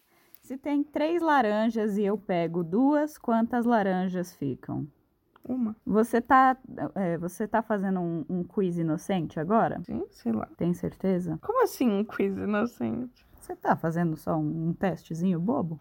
Se 0.43 0.57
tem 0.57 0.83
três 0.83 1.23
laranjas 1.23 1.97
e 1.97 2.03
eu 2.03 2.19
pego 2.19 2.65
duas, 2.65 3.17
quantas 3.17 3.65
laranjas 3.65 4.35
ficam? 4.35 4.87
Uma. 5.45 5.77
Você 5.87 6.21
tá, 6.21 6.57
é, 6.95 7.17
você 7.17 7.47
tá 7.47 7.63
fazendo 7.63 8.01
um, 8.01 8.25
um 8.29 8.45
quiz 8.45 8.77
inocente 8.77 9.39
agora? 9.39 9.81
Sim, 9.85 10.05
sei 10.11 10.33
lá. 10.33 10.49
Tem 10.57 10.75
certeza? 10.75 11.39
Como 11.41 11.63
assim 11.63 11.89
um 11.89 12.05
quiz 12.05 12.37
inocente? 12.37 13.27
Você 13.41 13.57
tá 13.57 13.75
fazendo 13.75 14.17
só 14.17 14.37
um, 14.37 14.69
um 14.69 14.73
testezinho 14.73 15.41
bobo? 15.41 15.81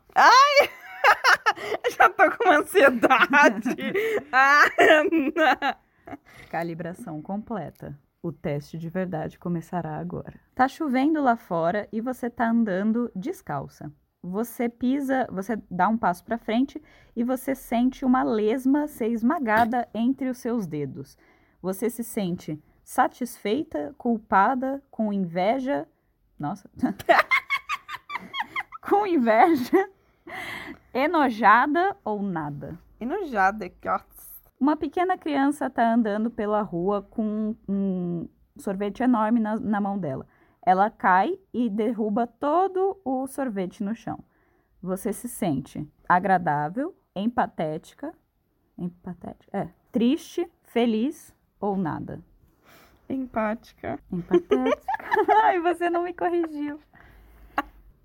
Já 2.00 2.08
tô 2.10 2.38
com 2.38 2.50
ansiedade. 2.50 3.75
ah, 4.32 4.65
não. 5.12 6.18
Calibração 6.50 7.22
completa. 7.22 8.00
O 8.24 8.32
teste 8.32 8.77
de 8.77 8.89
verdade 8.89 9.38
começará 9.38 9.98
agora. 9.98 10.34
Tá 10.56 10.68
chovendo 10.68 11.22
lá 11.22 11.36
fora 11.36 11.88
e 11.91 12.01
você 12.01 12.29
tá 12.29 12.50
andando 12.50 13.12
descalça. 13.15 13.91
Você 14.22 14.68
pisa, 14.68 15.27
você 15.32 15.58
dá 15.72 15.88
um 15.88 15.98
passo 15.98 16.25
para 16.25 16.38
frente 16.38 16.82
e 17.15 17.24
você 17.24 17.56
sente 17.56 18.03
uma 18.03 18.24
lesma 18.24 18.88
ser 18.88 19.08
esmagada 19.08 19.88
entre 19.94 20.29
os 20.29 20.39
seus 20.39 20.68
dedos. 20.68 21.18
Você 21.62 21.89
se 21.89 22.03
sente 22.03 22.62
satisfeita, 22.84 23.96
culpada, 23.98 24.84
com 24.91 25.13
inveja. 25.13 25.88
Nossa. 26.38 26.70
com 28.82 29.08
inveja, 29.08 29.89
enojada 31.00 31.96
ou 32.03 32.22
nada. 32.22 32.77
Enojada, 33.00 33.70
que 33.70 33.88
ó. 33.88 34.00
Uma 34.60 34.75
pequena 34.75 35.18
criança 35.18 35.68
está 35.68 35.94
andando 35.94 36.29
pela 36.29 36.62
rua 36.62 37.01
com 37.01 37.56
um 37.68 38.27
sorvete 38.58 39.01
enorme 39.01 39.39
na, 39.39 39.58
na 39.58 39.79
mão 39.79 39.98
dela. 39.98 40.27
Ela 40.62 40.89
cai 40.89 41.39
e 41.53 41.70
derruba 41.70 42.27
todo 42.27 43.00
o 43.06 43.25
sorvete 43.25 43.82
no 43.84 43.96
chão. 43.96 44.20
Você 44.82 45.13
se 45.13 45.29
sente 45.29 45.88
agradável, 46.08 46.96
empatética, 47.15 48.13
empatética, 48.77 49.58
é, 49.58 49.70
triste, 49.91 50.50
feliz 50.63 51.34
ou 51.60 51.77
nada. 51.77 52.22
Empática. 53.10 54.00
Empatética. 54.12 54.79
Ai, 55.44 55.60
você 55.60 55.89
não 55.89 56.03
me 56.03 56.13
corrigiu. 56.13 56.79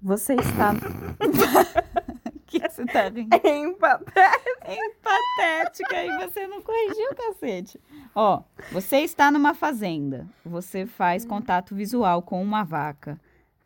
Você 0.00 0.34
está. 0.34 0.72
O 2.74 2.86
que 2.86 2.86
que 2.86 2.92
você 2.92 2.92
tá 2.92 3.08
rindo? 3.08 3.34
Empatética. 3.46 4.34
empatética 4.66 6.04
e 6.04 6.18
você 6.18 6.46
não 6.46 6.60
corrigiu, 6.60 7.14
cacete. 7.14 7.80
Ó, 8.14 8.42
você 8.72 8.98
está 8.98 9.30
numa 9.30 9.54
fazenda. 9.54 10.26
Você 10.44 10.84
faz 10.86 11.24
contato 11.24 11.74
visual 11.74 12.22
com 12.22 12.42
uma 12.42 12.64
vaca. 12.64 13.20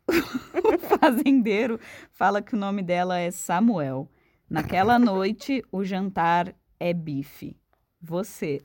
O 0.61 0.77
fazendeiro 0.99 1.79
fala 2.11 2.41
que 2.41 2.53
o 2.53 2.57
nome 2.57 2.81
dela 2.83 3.19
é 3.19 3.31
Samuel. 3.31 4.07
Naquela 4.49 4.99
noite, 4.99 5.63
o 5.71 5.83
jantar 5.83 6.53
é 6.79 6.93
bife. 6.93 7.55
Você 8.01 8.61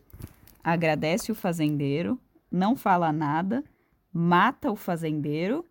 agradece 0.62 1.32
o 1.32 1.34
fazendeiro, 1.34 2.18
não 2.50 2.76
fala 2.76 3.12
nada, 3.12 3.62
mata 4.12 4.70
o 4.70 4.76
fazendeiro 4.76 5.64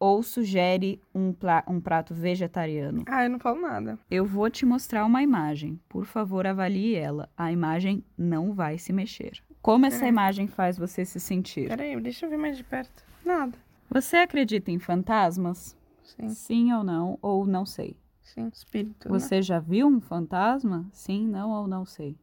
ou 0.00 0.22
sugere 0.22 0.98
um, 1.14 1.34
um 1.68 1.78
prato 1.80 2.14
vegetariano? 2.14 3.04
Ah, 3.06 3.24
eu 3.24 3.30
não 3.30 3.38
falo 3.38 3.60
nada. 3.60 3.98
Eu 4.10 4.24
vou 4.24 4.48
te 4.48 4.64
mostrar 4.64 5.04
uma 5.04 5.22
imagem. 5.22 5.78
Por 5.88 6.06
favor, 6.06 6.46
avalie 6.46 6.94
ela. 6.94 7.28
A 7.36 7.52
imagem 7.52 8.02
não 8.16 8.54
vai 8.54 8.78
se 8.78 8.92
mexer. 8.94 9.42
Como 9.60 9.84
essa 9.84 10.06
É. 10.06 10.08
imagem 10.08 10.46
faz 10.48 10.78
você 10.78 11.04
se 11.04 11.20
sentir? 11.20 11.68
Peraí, 11.68 12.00
deixa 12.00 12.24
eu 12.24 12.30
ver 12.30 12.38
mais 12.38 12.56
de 12.56 12.64
perto. 12.64 13.04
Nada. 13.24 13.56
Você 13.90 14.16
acredita 14.16 14.70
em 14.70 14.78
fantasmas? 14.78 15.76
Sim, 16.02 16.28
Sim 16.30 16.72
ou 16.72 16.82
não? 16.82 17.18
Ou 17.20 17.46
não 17.46 17.66
sei? 17.66 17.94
sim. 18.22 18.48
Espírito. 18.52 19.12
né? 19.12 19.18
Você 19.18 19.42
já 19.42 19.58
viu 19.58 19.86
um 19.86 20.00
fantasma? 20.00 20.88
Sim, 20.92 21.26
não 21.26 21.50
ou 21.50 21.66
não 21.68 21.84
sei? 21.84 22.16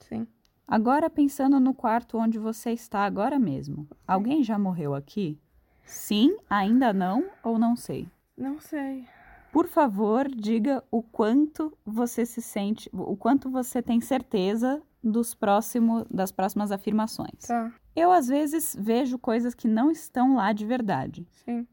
Sim. 0.00 0.26
Agora 0.66 1.08
pensando 1.08 1.60
no 1.60 1.72
quarto 1.72 2.18
onde 2.18 2.38
você 2.38 2.72
está 2.72 3.04
agora 3.04 3.38
mesmo. 3.38 3.86
Alguém 4.08 4.42
já 4.42 4.58
morreu 4.58 4.94
aqui? 4.94 5.38
Sim, 5.86 6.36
ainda 6.50 6.92
não 6.92 7.24
ou 7.42 7.58
não 7.58 7.76
sei? 7.76 8.08
Não 8.36 8.60
sei. 8.60 9.06
Por 9.52 9.66
favor, 9.66 10.28
diga 10.28 10.84
o 10.90 11.02
quanto 11.02 11.72
você 11.86 12.26
se 12.26 12.42
sente, 12.42 12.90
o 12.92 13.16
quanto 13.16 13.48
você 13.48 13.80
tem 13.80 14.00
certeza 14.00 14.82
dos 15.02 15.34
próximo, 15.34 16.04
das 16.10 16.30
próximas 16.30 16.70
afirmações. 16.70 17.46
Tá. 17.46 17.72
Eu 17.94 18.10
às 18.12 18.28
vezes 18.28 18.76
vejo 18.78 19.18
coisas 19.18 19.54
que 19.54 19.66
não 19.66 19.90
estão 19.90 20.34
lá 20.34 20.52
de 20.52 20.66
verdade. 20.66 21.26
Sim. 21.44 21.66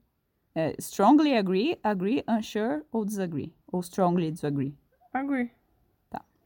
É, 0.56 0.74
strongly 0.80 1.36
agree, 1.36 1.78
agree, 1.84 2.24
unsure 2.30 2.84
ou 2.92 3.04
disagree? 3.04 3.54
Ou 3.72 3.82
strongly 3.82 4.32
disagree? 4.32 4.78
Agree. 5.12 5.52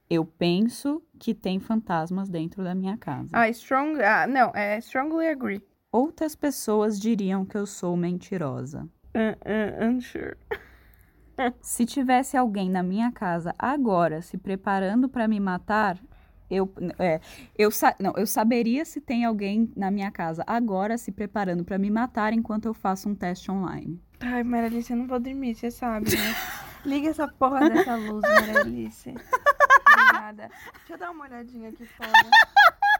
Eu 0.09 0.25
penso 0.25 1.03
que 1.19 1.33
tem 1.33 1.59
fantasmas 1.59 2.29
dentro 2.29 2.63
da 2.63 2.74
minha 2.74 2.97
casa. 2.97 3.29
Ah, 3.33 3.50
strong. 3.50 4.01
Ah, 4.01 4.25
não. 4.25 4.51
É 4.55 4.77
strongly 4.77 5.27
agree. 5.27 5.62
Outras 5.98 6.36
pessoas 6.36 7.00
diriam 7.00 7.44
que 7.44 7.58
eu 7.58 7.66
sou 7.66 7.98
mentirosa. 7.98 8.88
Uh, 9.16 9.86
uh, 9.86 9.89
unsure. 9.89 10.38
Se 11.62 11.86
tivesse 11.86 12.38
alguém 12.38 12.70
na 12.70 12.84
minha 12.84 13.12
casa 13.12 13.54
agora 13.58 14.22
se 14.22 14.38
preparando 14.38 15.10
para 15.10 15.27
me 15.27 15.39
matar, 15.39 16.00
eu, 16.50 16.72
é, 16.98 17.20
eu, 17.58 17.70
não, 18.00 18.13
eu 18.16 18.25
saberia 18.25 18.86
se 18.86 19.01
tem 19.01 19.25
alguém 19.25 19.72
na 19.75 19.92
minha 19.92 20.12
casa 20.12 20.44
agora 20.48 20.98
se 20.98 21.12
preparando 21.12 21.63
para 21.63 21.77
me 21.77 21.89
matar 21.92 22.32
enquanto 22.32 22.66
eu 22.66 22.74
faço 22.74 23.10
um 23.10 23.16
teste 23.16 23.51
online. 23.51 24.01
Ai, 24.20 24.44
Maralice, 24.44 24.94
eu 24.94 24.98
não 24.98 25.08
vou 25.08 25.20
dormir, 25.20 25.56
você 25.56 25.70
sabe, 25.70 26.12
né? 26.12 26.36
Liga 26.86 27.10
essa 27.10 27.27
porra 27.27 27.70
dessa 27.70 27.96
luz, 27.96 28.22
Maralice. 28.22 29.13
Obrigada. 29.94 30.50
Deixa 30.77 30.94
eu 30.94 30.98
dar 30.98 31.12
uma 31.12 31.25
olhadinha 31.25 31.70
aqui 31.70 31.86
fora. 31.86 32.12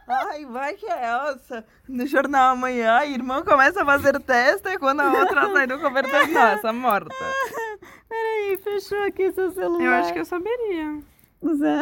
Ai, 0.08 0.44
vai 0.46 0.74
que 0.74 0.86
é 0.86 1.04
essa. 1.04 1.64
No 1.88 2.06
jornal 2.06 2.52
amanhã, 2.52 2.96
a 2.96 3.06
irmã 3.06 3.42
começa 3.44 3.82
a 3.82 3.84
fazer 3.84 4.18
teste 4.20 4.68
e 4.68 4.78
quando 4.78 5.00
a 5.00 5.12
outra 5.12 5.52
sai 5.52 5.66
do 5.66 5.78
cobertor, 5.78 6.26
nossa, 6.32 6.72
morta. 6.72 7.14
Peraí, 8.08 8.56
fechou 8.62 9.02
aqui 9.04 9.30
seu 9.32 9.50
celular. 9.50 9.84
Eu 9.84 9.92
acho 9.92 10.12
que 10.12 10.18
eu 10.20 10.24
saberia. 10.24 11.00
Zé. 11.56 11.80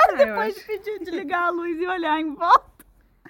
Ah, 0.00 0.12
Depois 0.18 0.56
acho, 0.56 0.66
pediu 0.66 0.98
de 1.00 1.10
ligar 1.12 1.44
a 1.44 1.50
luz 1.50 1.78
e 1.80 1.86
olhar 1.86 2.20
em 2.20 2.34
volta. 2.34 2.84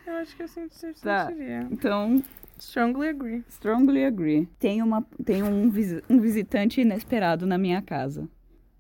eu 0.07 0.15
acho 0.15 0.35
que 0.35 0.43
eu 0.43 0.49
sempre 0.49 0.77
Tá. 1.03 1.27
sentiria. 1.27 1.69
Então, 1.71 2.23
Strongly 2.59 3.09
agree. 3.09 3.45
strongly 3.49 4.05
agree. 4.05 4.47
Tem, 4.59 4.81
uma, 4.83 5.05
tem 5.25 5.43
um, 5.43 5.69
visi- 5.69 6.03
um 6.09 6.19
visitante 6.21 6.81
inesperado 6.81 7.45
na 7.47 7.59
minha 7.59 7.83
casa. 7.83 8.29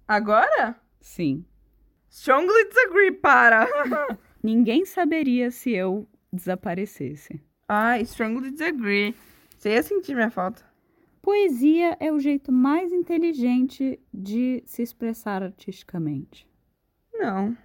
Agora? 0.08 0.76
Sim. 1.00 1.44
Strongly 2.08 2.68
disagree, 2.68 3.10
para. 3.12 3.66
Ninguém 4.42 4.84
saberia 4.84 5.50
se 5.50 5.70
eu 5.70 6.08
desaparecesse. 6.32 7.40
Ai, 7.68 8.02
strongly 8.02 8.50
disagree. 8.50 9.14
Você 9.56 9.70
ia 9.70 9.82
sentir 9.82 10.14
minha 10.14 10.30
falta. 10.30 10.64
Poesia 11.22 11.96
é 12.00 12.10
o 12.12 12.18
jeito 12.18 12.50
mais 12.50 12.92
inteligente 12.92 14.00
de 14.12 14.62
se 14.66 14.82
expressar 14.82 15.42
artisticamente. 15.42 16.48
Não. 17.14 17.56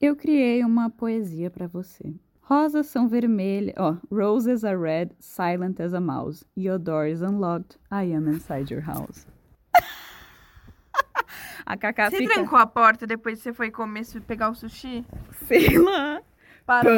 Eu 0.00 0.14
criei 0.14 0.62
uma 0.62 0.88
poesia 0.88 1.50
pra 1.50 1.66
você. 1.66 2.14
Rosas 2.40 2.86
são 2.86 3.08
vermelhas. 3.08 3.74
Ó, 3.76 3.96
roses 4.10 4.64
are 4.64 4.80
red, 4.80 5.10
silent 5.18 5.80
as 5.80 5.92
a 5.92 6.00
mouse. 6.00 6.44
Your 6.56 6.78
door 6.78 7.06
is 7.06 7.22
unlocked. 7.22 7.76
I 7.90 8.14
am 8.14 8.28
inside 8.28 8.72
your 8.72 8.84
house. 8.86 9.26
A 11.70 11.76
Cacá 11.76 12.10
Você 12.10 12.18
fica... 12.18 12.34
trancou 12.34 12.58
a 12.58 12.66
porta 12.66 13.06
depois 13.06 13.38
que 13.38 13.44
você 13.44 13.52
foi 13.52 13.70
comer, 13.70 14.04
pegar 14.26 14.50
o 14.50 14.54
sushi? 14.56 15.04
Sei 15.46 15.78
lá. 15.78 16.20
Para. 16.66 16.84
Para, 16.84 16.94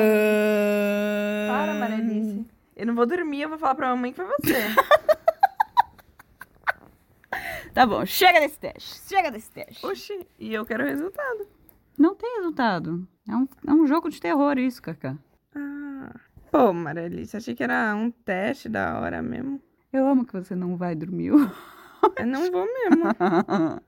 Para, 1.49 1.75
Maralice. 1.75 2.47
Eu 2.75 2.87
não 2.87 2.95
vou 2.95 3.05
dormir, 3.05 3.43
eu 3.43 3.51
vou 3.51 3.59
falar 3.59 3.75
pra 3.75 3.89
mamãe 3.89 4.13
que 4.13 4.17
foi 4.17 4.27
você. 4.27 4.55
Tá 7.73 7.87
bom, 7.87 8.05
chega 8.05 8.39
desse 8.39 8.59
teste. 8.59 9.09
Chega 9.09 9.31
desse 9.31 9.51
teste. 9.51 9.87
Oxi, 9.87 10.27
e 10.39 10.53
eu 10.53 10.63
quero 10.67 10.85
resultado. 10.85 11.49
Não 11.97 12.15
tem 12.15 12.37
resultado. 12.37 13.09
É 13.27 13.35
um, 13.35 13.49
é 13.67 13.73
um 13.73 13.87
jogo 13.87 14.11
de 14.11 14.21
terror 14.21 14.59
isso, 14.59 14.83
Cacá. 14.83 15.17
Ah. 15.55 16.15
Pô, 16.51 16.71
Maralice, 16.75 17.35
achei 17.35 17.55
que 17.55 17.63
era 17.63 17.95
um 17.95 18.11
teste 18.11 18.69
da 18.69 19.01
hora 19.01 19.23
mesmo. 19.23 19.59
Eu 19.91 20.07
amo 20.07 20.27
que 20.27 20.35
você 20.35 20.55
não 20.55 20.77
vai 20.77 20.95
dormir. 20.95 21.29
Eu 21.29 22.27
não 22.27 22.53
vou 22.53 22.67
mesmo. 22.67 23.05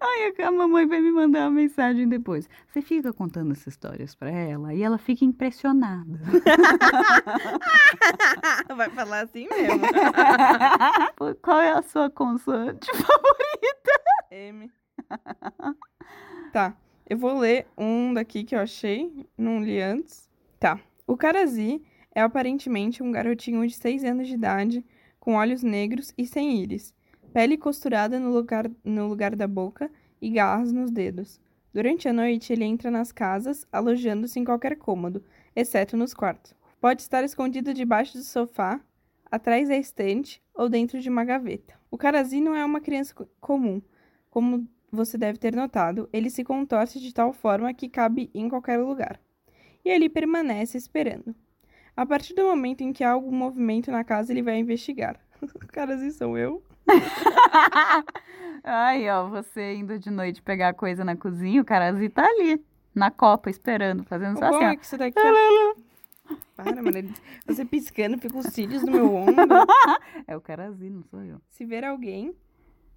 Ai, 0.00 0.32
a 0.44 0.50
mamãe 0.50 0.86
vai 0.86 1.00
me 1.00 1.10
mandar 1.10 1.48
uma 1.48 1.50
mensagem 1.50 2.08
depois. 2.08 2.48
Você 2.68 2.82
fica 2.82 3.12
contando 3.12 3.52
essas 3.52 3.68
histórias 3.68 4.14
pra 4.14 4.30
ela 4.30 4.74
e 4.74 4.82
ela 4.82 4.98
fica 4.98 5.24
impressionada. 5.24 6.20
Vai 8.76 8.90
falar 8.90 9.20
assim 9.20 9.48
mesmo. 9.48 9.80
Qual 11.42 11.60
é 11.60 11.72
a 11.72 11.82
sua 11.82 12.10
consoante? 12.10 12.90
M. 14.30 14.70
Tá, 16.52 16.76
eu 17.08 17.16
vou 17.16 17.38
ler 17.38 17.66
um 17.76 18.12
daqui 18.12 18.44
que 18.44 18.54
eu 18.54 18.60
achei, 18.60 19.26
não 19.36 19.62
li 19.62 19.80
antes. 19.80 20.28
Tá. 20.58 20.80
O 21.06 21.16
Karazi 21.16 21.82
é 22.14 22.22
aparentemente 22.22 23.02
um 23.02 23.12
garotinho 23.12 23.66
de 23.66 23.74
6 23.74 24.04
anos 24.04 24.28
de 24.28 24.34
idade, 24.34 24.84
com 25.20 25.34
olhos 25.34 25.62
negros 25.62 26.12
e 26.16 26.26
sem 26.26 26.62
íris, 26.62 26.94
pele 27.34 27.56
costurada 27.56 28.20
no 28.20 28.30
lugar, 28.30 28.70
no 28.84 29.08
lugar 29.08 29.34
da 29.34 29.48
boca 29.48 29.90
e 30.22 30.30
garras 30.30 30.70
nos 30.70 30.88
dedos. 30.92 31.40
Durante 31.72 32.08
a 32.08 32.12
noite, 32.12 32.52
ele 32.52 32.62
entra 32.64 32.92
nas 32.92 33.10
casas, 33.10 33.66
alojando-se 33.72 34.38
em 34.38 34.44
qualquer 34.44 34.76
cômodo, 34.76 35.20
exceto 35.56 35.96
nos 35.96 36.14
quartos. 36.14 36.54
Pode 36.80 37.02
estar 37.02 37.24
escondido 37.24 37.74
debaixo 37.74 38.16
do 38.16 38.22
sofá, 38.22 38.80
atrás 39.28 39.68
da 39.68 39.76
estante 39.76 40.40
ou 40.54 40.68
dentro 40.68 41.00
de 41.00 41.08
uma 41.08 41.24
gaveta. 41.24 41.74
O 41.90 41.98
Karazi 41.98 42.40
não 42.40 42.54
é 42.54 42.64
uma 42.64 42.80
criança 42.80 43.12
co- 43.12 43.26
comum. 43.40 43.82
Como 44.30 44.68
você 44.92 45.18
deve 45.18 45.36
ter 45.36 45.56
notado, 45.56 46.08
ele 46.12 46.30
se 46.30 46.44
contorce 46.44 47.00
de 47.00 47.12
tal 47.12 47.32
forma 47.32 47.74
que 47.74 47.88
cabe 47.88 48.30
em 48.32 48.48
qualquer 48.48 48.78
lugar. 48.78 49.20
E 49.84 49.90
ali 49.90 50.08
permanece 50.08 50.78
esperando. 50.78 51.34
A 51.96 52.06
partir 52.06 52.32
do 52.34 52.44
momento 52.44 52.82
em 52.82 52.92
que 52.92 53.02
há 53.02 53.10
algum 53.10 53.34
movimento 53.34 53.90
na 53.90 54.04
casa, 54.04 54.32
ele 54.32 54.42
vai 54.42 54.56
investigar. 54.56 55.18
Karazi 55.72 56.12
sou 56.12 56.38
eu? 56.38 56.62
Ai, 58.62 59.08
ó, 59.10 59.28
você 59.28 59.74
indo 59.74 59.98
de 59.98 60.10
noite 60.10 60.40
pegar 60.42 60.74
coisa 60.74 61.04
na 61.04 61.16
cozinha, 61.16 61.60
o 61.60 61.64
Carazi 61.64 62.08
tá 62.08 62.24
ali, 62.24 62.60
na 62.94 63.10
copa, 63.10 63.50
esperando, 63.50 64.04
fazendo 64.04 64.36
O 64.36 64.38
só 64.38 64.46
assim, 64.46 64.64
é 64.64 64.70
ó. 64.72 64.76
que 64.76 64.84
isso 64.84 64.96
daqui... 64.96 65.18
é- 65.18 65.74
Para, 66.56 66.82
mano. 66.82 67.12
Você 67.46 67.64
piscando, 67.64 68.16
fica 68.18 68.38
os 68.38 68.46
cílios 68.46 68.82
no 68.82 68.92
meu 68.92 69.14
ombro. 69.14 69.34
É 70.26 70.34
o 70.36 70.40
Carazi, 70.40 70.88
não 70.88 71.02
sou 71.02 71.20
eu. 71.22 71.38
Se 71.50 71.66
ver 71.66 71.84
alguém, 71.84 72.34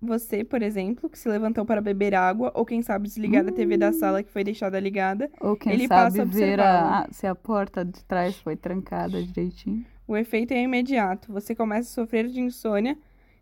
você, 0.01 0.43
por 0.45 0.61
exemplo, 0.61 1.09
que 1.09 1.19
se 1.19 1.27
levantou 1.27 1.65
para 1.65 1.81
beber 1.81 2.15
água, 2.15 2.51
ou 2.55 2.65
quem 2.65 2.81
sabe 2.81 3.07
desligar 3.07 3.45
a 3.45 3.51
TV 3.51 3.75
da 3.77 3.91
sala 3.91 4.23
que 4.23 4.31
foi 4.31 4.43
deixada 4.45 4.79
ligada, 4.79 5.29
Ou 5.41 5.57
quem 5.57 5.73
Ele 5.73 5.87
sabe 5.87 6.17
passa 6.17 6.21
a 6.21 6.25
ver 6.25 6.59
a- 6.61 7.07
se 7.11 7.27
a 7.27 7.35
porta 7.35 7.83
de 7.83 8.01
trás 8.05 8.37
foi 8.39 8.55
trancada 8.55 9.21
direitinho. 9.21 9.85
o 10.07 10.15
efeito 10.15 10.53
é 10.53 10.61
imediato. 10.61 11.33
Você 11.33 11.53
começa 11.53 11.89
a 11.89 11.93
sofrer 12.05 12.27
de 12.27 12.39
insônia 12.39 12.97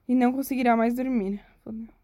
e 0.07 0.15
não 0.15 0.31
conseguirá 0.31 0.75
mais 0.75 0.93
dormir. 0.93 1.41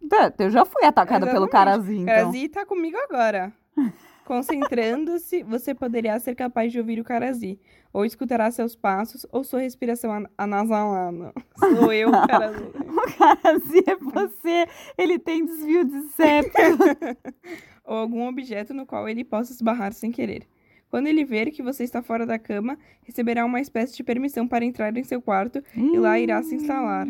Tá, 0.10 0.34
eu 0.40 0.50
já 0.50 0.66
fui 0.66 0.84
atacada 0.86 1.28
pelo 1.28 1.46
Exatamente. 1.46 1.52
Carazi, 1.52 1.96
então. 1.96 2.06
Karazi 2.16 2.50
tá 2.50 2.66
comigo 2.66 2.98
agora. 2.98 3.54
Concentrando-se, 4.26 5.44
você 5.44 5.74
poderá 5.76 6.18
ser 6.20 6.36
capaz 6.36 6.72
de 6.72 6.80
ouvir 6.80 7.00
o 7.00 7.04
Karazi, 7.04 7.60
ou 7.92 8.06
escutará 8.06 8.50
seus 8.50 8.76
passos, 8.76 9.26
ou 9.32 9.44
sua 9.44 9.60
respiração 9.62 10.12
an- 10.12 10.26
anasalada. 10.38 11.34
Sou 11.58 11.92
eu, 11.92 12.10
Karazi. 12.28 12.64
O 12.64 13.18
Carazi 13.18 13.84
é 13.88 13.96
você, 13.96 14.68
ele 14.98 15.20
tem 15.20 15.46
desvio 15.46 15.84
de 15.86 16.02
septo. 16.10 16.58
ou 17.84 17.98
algum 17.98 18.28
objeto 18.28 18.74
no 18.74 18.86
qual 18.86 19.10
ele 19.10 19.24
possa 19.24 19.52
esbarrar 19.52 19.92
sem 19.94 20.12
querer. 20.12 20.44
Quando 20.90 21.08
ele 21.08 21.24
ver 21.26 21.52
que 21.52 21.62
você 21.64 21.84
está 21.84 22.02
fora 22.02 22.26
da 22.26 22.40
cama, 22.40 22.78
receberá 23.04 23.46
uma 23.46 23.60
espécie 23.62 23.96
de 23.96 24.04
permissão 24.04 24.48
para 24.48 24.66
entrar 24.66 24.96
em 24.96 25.04
seu 25.04 25.22
quarto 25.22 25.64
e 25.76 25.98
lá 25.98 26.20
irá 26.20 26.42
se 26.44 26.56
instalar. 26.56 27.08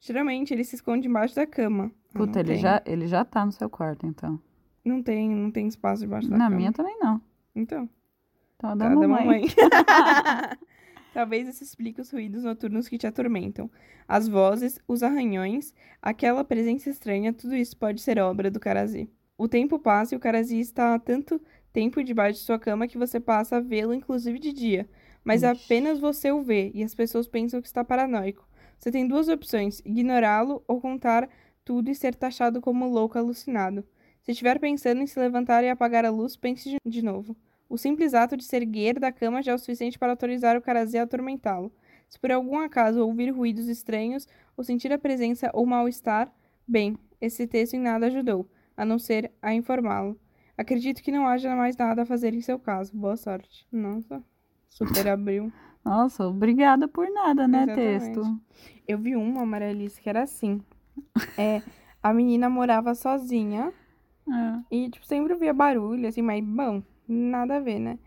Geralmente, 0.00 0.52
ele 0.54 0.64
se 0.64 0.76
esconde 0.76 1.08
embaixo 1.08 1.34
da 1.34 1.46
cama. 1.46 1.90
Ah, 2.14 2.18
Puta, 2.18 2.40
ele 2.40 2.52
tem. 2.52 2.58
já, 2.60 2.82
ele 2.86 3.06
já 3.06 3.24
tá 3.24 3.44
no 3.44 3.52
seu 3.52 3.68
quarto, 3.68 4.06
então. 4.06 4.40
Não 4.84 5.02
tem, 5.02 5.28
não 5.28 5.50
tem 5.50 5.66
espaço 5.66 6.02
debaixo 6.02 6.28
da 6.30 6.36
Na 6.38 6.44
cama. 6.44 6.56
minha 6.56 6.72
também 6.72 6.96
não. 7.00 7.20
Então. 7.54 7.88
Então, 8.56 8.70
a 8.70 8.76
Tá, 8.76 8.88
da 8.88 8.90
mamãe. 8.96 9.42
Talvez 11.12 11.48
isso 11.48 11.62
explique 11.64 12.00
os 12.00 12.10
ruídos 12.10 12.44
noturnos 12.44 12.88
que 12.88 12.98
te 12.98 13.06
atormentam. 13.06 13.70
As 14.06 14.28
vozes, 14.28 14.78
os 14.86 15.02
arranhões, 15.02 15.74
aquela 16.00 16.44
presença 16.44 16.90
estranha, 16.90 17.32
tudo 17.32 17.56
isso 17.56 17.76
pode 17.76 18.00
ser 18.00 18.18
obra 18.18 18.50
do 18.50 18.60
Karazi. 18.60 19.10
O 19.36 19.48
tempo 19.48 19.78
passa 19.78 20.14
e 20.14 20.16
o 20.16 20.20
Karazi 20.20 20.58
está 20.60 20.94
há 20.94 20.98
tanto 20.98 21.40
tempo 21.72 22.02
debaixo 22.02 22.40
de 22.40 22.46
sua 22.46 22.58
cama 22.58 22.86
que 22.88 22.98
você 22.98 23.18
passa 23.20 23.56
a 23.56 23.60
vê-lo, 23.60 23.92
inclusive 23.94 24.38
de 24.38 24.52
dia. 24.52 24.88
Mas 25.24 25.42
Ixi. 25.42 25.64
apenas 25.64 25.98
você 25.98 26.30
o 26.32 26.42
vê 26.42 26.70
e 26.74 26.82
as 26.82 26.94
pessoas 26.94 27.26
pensam 27.28 27.60
que 27.60 27.66
está 27.66 27.84
paranoico. 27.84 28.47
Você 28.78 28.90
tem 28.90 29.06
duas 29.06 29.28
opções: 29.28 29.80
ignorá-lo 29.84 30.62
ou 30.66 30.80
contar 30.80 31.28
tudo 31.64 31.90
e 31.90 31.94
ser 31.94 32.14
taxado 32.14 32.60
como 32.60 32.88
louco 32.88 33.18
alucinado. 33.18 33.84
Se 34.22 34.32
estiver 34.32 34.58
pensando 34.58 35.00
em 35.02 35.06
se 35.06 35.18
levantar 35.18 35.64
e 35.64 35.68
apagar 35.70 36.04
a 36.04 36.10
luz, 36.10 36.36
pense 36.36 36.76
de- 36.86 37.02
novo. 37.02 37.36
O 37.68 37.76
simples 37.76 38.14
ato 38.14 38.36
de 38.36 38.44
se 38.44 38.56
erguer 38.56 38.98
da 38.98 39.12
cama 39.12 39.42
já 39.42 39.52
é 39.52 39.54
o 39.54 39.58
suficiente 39.58 39.98
para 39.98 40.12
autorizar 40.12 40.56
o 40.56 40.62
Karazi 40.62 40.96
a 40.98 41.02
atormentá-lo. 41.02 41.72
Se 42.08 42.18
por 42.18 42.32
algum 42.32 42.58
acaso 42.58 43.04
ouvir 43.04 43.30
ruídos 43.30 43.68
estranhos 43.68 44.26
ou 44.56 44.64
sentir 44.64 44.90
a 44.92 44.98
presença 44.98 45.50
ou 45.52 45.66
mal-estar, 45.66 46.32
bem, 46.66 46.96
esse 47.20 47.46
texto 47.46 47.74
em 47.74 47.80
nada 47.80 48.06
ajudou, 48.06 48.48
a 48.76 48.84
não 48.84 48.98
ser 48.98 49.30
a 49.42 49.52
informá-lo. 49.54 50.18
Acredito 50.56 51.02
que 51.02 51.12
não 51.12 51.26
haja 51.26 51.54
mais 51.54 51.76
nada 51.76 52.02
a 52.02 52.06
fazer 52.06 52.32
em 52.32 52.40
seu 52.40 52.58
caso. 52.58 52.96
Boa 52.96 53.16
sorte. 53.16 53.66
Nossa, 53.70 54.22
super 54.70 55.06
abriu. 55.08 55.52
Nossa, 55.84 56.26
obrigada 56.26 56.86
por 56.88 57.08
nada, 57.10 57.48
né, 57.48 57.62
Exatamente. 57.64 58.14
texto? 58.14 58.40
Eu 58.86 58.98
vi 58.98 59.16
uma 59.16 59.42
amarelice 59.42 60.00
que 60.00 60.08
era 60.08 60.22
assim. 60.22 60.60
É, 61.36 61.62
a 62.02 62.12
menina 62.12 62.48
morava 62.48 62.94
sozinha 62.94 63.72
É. 64.28 64.62
E, 64.70 64.90
tipo, 64.90 65.06
sempre 65.06 65.34
via 65.34 65.52
barulho, 65.54 66.06
assim, 66.08 66.22
mas, 66.22 66.44
bom, 66.44 66.82
nada 67.08 67.56
a 67.56 67.60
ver, 67.60 67.78
né? 67.78 67.98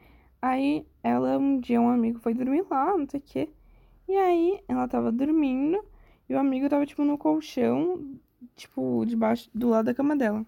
Aí, 0.42 0.86
ela, 1.04 1.38
um 1.38 1.60
dia, 1.60 1.80
um 1.82 1.90
amigo 1.90 2.20
foi 2.20 2.34
dormir 2.34 2.66
lá, 2.70 2.96
não 2.98 3.08
sei 3.10 3.20
o 3.20 3.24
quê. 3.24 3.50
E 4.08 4.16
aí, 4.16 4.60
ela 4.68 4.88
tava 4.88 5.12
dormindo 5.12 5.84
e 6.30 6.34
o 6.36 6.40
amigo 6.40 6.70
tava, 6.70 6.86
tipo, 6.86 7.04
no 7.04 7.18
colchão, 7.18 8.18
tipo, 8.56 9.06
debaixo, 9.06 9.50
do 9.54 9.70
lado 9.70 9.86
da 9.86 9.94
cama 9.96 10.16
dela. 10.16 10.46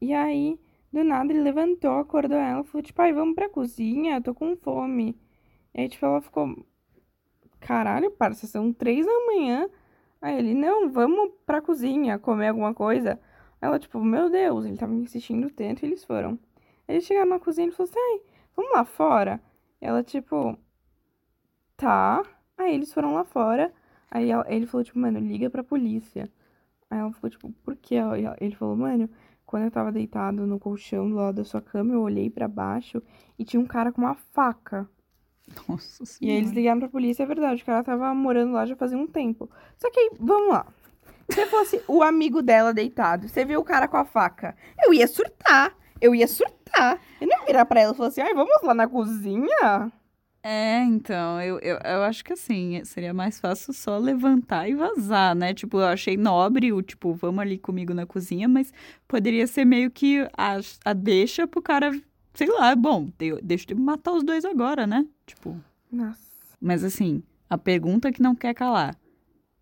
E 0.00 0.12
aí, 0.12 0.58
do 0.92 1.02
nada, 1.04 1.32
ele 1.32 1.42
levantou, 1.42 1.98
acordou 1.98 2.36
ela, 2.38 2.64
falou, 2.64 2.82
tipo, 2.82 3.00
ai, 3.02 3.12
vamos 3.12 3.34
pra 3.34 3.48
cozinha, 3.48 4.16
eu 4.16 4.22
tô 4.22 4.34
com 4.34 4.56
fome. 4.56 5.16
E 5.74 5.82
aí, 5.82 5.88
tipo, 5.88 6.06
ela 6.06 6.20
ficou, 6.20 6.64
caralho, 7.60 8.10
parça, 8.10 8.46
são 8.46 8.72
três 8.72 9.06
da 9.06 9.12
manhã. 9.26 9.68
Aí 10.22 10.38
ele, 10.38 10.54
não, 10.54 10.90
vamos 10.90 11.32
pra 11.46 11.62
cozinha 11.62 12.18
comer 12.18 12.48
alguma 12.48 12.74
coisa. 12.74 13.20
Ela, 13.60 13.78
tipo, 13.78 14.00
meu 14.04 14.30
Deus, 14.30 14.64
ele 14.66 14.76
tava 14.78 14.94
insistindo 14.94 15.50
tanto 15.50 15.84
e 15.84 15.86
eles 15.88 16.04
foram. 16.04 16.38
Eles 16.88 17.04
chegaram 17.04 17.30
na 17.30 17.40
cozinha 17.40 17.66
e 17.66 17.70
ele 17.70 17.76
falou 17.76 17.90
assim, 17.90 18.00
ai, 18.00 18.20
vamos 18.56 18.72
lá 18.72 18.84
fora. 18.84 19.40
Ela, 19.80 20.02
tipo, 20.02 20.58
tá. 21.76 22.22
Aí 22.56 22.74
eles 22.74 22.92
foram 22.92 23.14
lá 23.14 23.24
fora. 23.24 23.72
Aí 24.10 24.30
ela- 24.30 24.46
ele 24.48 24.66
falou, 24.66 24.84
tipo, 24.84 24.98
mano, 24.98 25.18
liga 25.18 25.50
pra 25.50 25.64
polícia. 25.64 26.30
Aí 26.90 26.98
ela 27.00 27.12
ficou, 27.12 27.30
tipo, 27.30 27.52
por 27.64 27.76
quê? 27.76 27.96
Aí 27.98 28.24
Ele 28.40 28.56
falou, 28.56 28.76
mano, 28.76 29.08
quando 29.46 29.64
eu 29.64 29.70
tava 29.70 29.92
deitado 29.92 30.46
no 30.46 30.58
colchão 30.60 31.08
do 31.10 31.16
lado 31.16 31.36
da 31.36 31.44
sua 31.44 31.62
cama, 31.62 31.94
eu 31.94 32.02
olhei 32.02 32.30
pra 32.30 32.48
baixo 32.48 33.02
e 33.38 33.44
tinha 33.44 33.60
um 33.60 33.66
cara 33.66 33.92
com 33.92 34.02
uma 34.02 34.14
faca. 34.16 34.88
Nossa 35.68 36.04
E 36.20 36.30
aí 36.30 36.36
eles 36.38 36.50
senhora. 36.50 36.54
ligaram 36.54 36.80
pra 36.80 36.88
polícia, 36.88 37.22
é 37.22 37.26
verdade, 37.26 37.62
que 37.64 37.70
ela 37.70 37.82
tava 37.84 38.14
morando 38.14 38.52
lá 38.52 38.66
já 38.66 38.76
fazia 38.76 38.98
um 38.98 39.06
tempo. 39.06 39.50
Só 39.78 39.90
que 39.90 40.00
aí, 40.00 40.10
vamos 40.18 40.50
lá. 40.50 40.66
Se 41.30 41.46
fosse 41.46 41.82
o 41.88 42.02
amigo 42.02 42.42
dela 42.42 42.72
deitado, 42.74 43.28
você 43.28 43.44
viu 43.44 43.60
o 43.60 43.64
cara 43.64 43.88
com 43.88 43.96
a 43.96 44.04
faca, 44.04 44.56
eu 44.84 44.92
ia 44.94 45.06
surtar. 45.08 45.74
Eu 46.00 46.14
ia 46.14 46.26
surtar. 46.28 47.00
Eu 47.20 47.26
não 47.28 47.38
ia 47.40 47.46
virar 47.46 47.64
pra 47.64 47.80
ela 47.80 47.92
e 47.94 47.96
falar 47.96 48.08
assim, 48.10 48.20
ai, 48.20 48.34
vamos 48.34 48.50
lá 48.62 48.74
na 48.74 48.86
cozinha? 48.86 49.90
É, 50.42 50.82
então, 50.84 51.40
eu, 51.40 51.58
eu, 51.60 51.78
eu 51.82 52.02
acho 52.02 52.22
que 52.22 52.34
assim, 52.34 52.84
seria 52.84 53.14
mais 53.14 53.40
fácil 53.40 53.72
só 53.72 53.96
levantar 53.96 54.68
e 54.68 54.74
vazar, 54.74 55.34
né? 55.34 55.54
Tipo, 55.54 55.78
eu 55.78 55.86
achei 55.86 56.18
nobre 56.18 56.70
o 56.70 56.82
tipo, 56.82 57.14
vamos 57.14 57.40
ali 57.40 57.58
comigo 57.58 57.94
na 57.94 58.04
cozinha, 58.04 58.46
mas 58.46 58.70
poderia 59.08 59.46
ser 59.46 59.64
meio 59.64 59.90
que 59.90 60.20
a, 60.36 60.58
a 60.84 60.92
deixa 60.92 61.46
pro 61.46 61.62
cara, 61.62 61.90
sei 62.34 62.48
lá, 62.48 62.76
bom, 62.76 63.08
de- 63.18 63.40
deixa 63.42 63.64
eu 63.70 63.78
matar 63.78 64.12
os 64.12 64.22
dois 64.22 64.44
agora, 64.44 64.86
né? 64.86 65.06
Tipo, 65.26 65.56
Nossa. 65.90 66.20
mas 66.60 66.84
assim, 66.84 67.22
a 67.48 67.56
pergunta 67.58 68.12
que 68.12 68.22
não 68.22 68.34
quer 68.34 68.54
calar. 68.54 68.96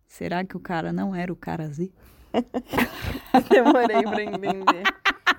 Será 0.06 0.44
que 0.44 0.56
o 0.56 0.60
cara 0.60 0.92
não 0.92 1.14
era 1.14 1.32
o 1.32 1.36
cara 1.36 1.68
Z? 1.68 1.90
Demorei 3.50 4.02
pra 4.02 4.22
entender. 4.22 4.82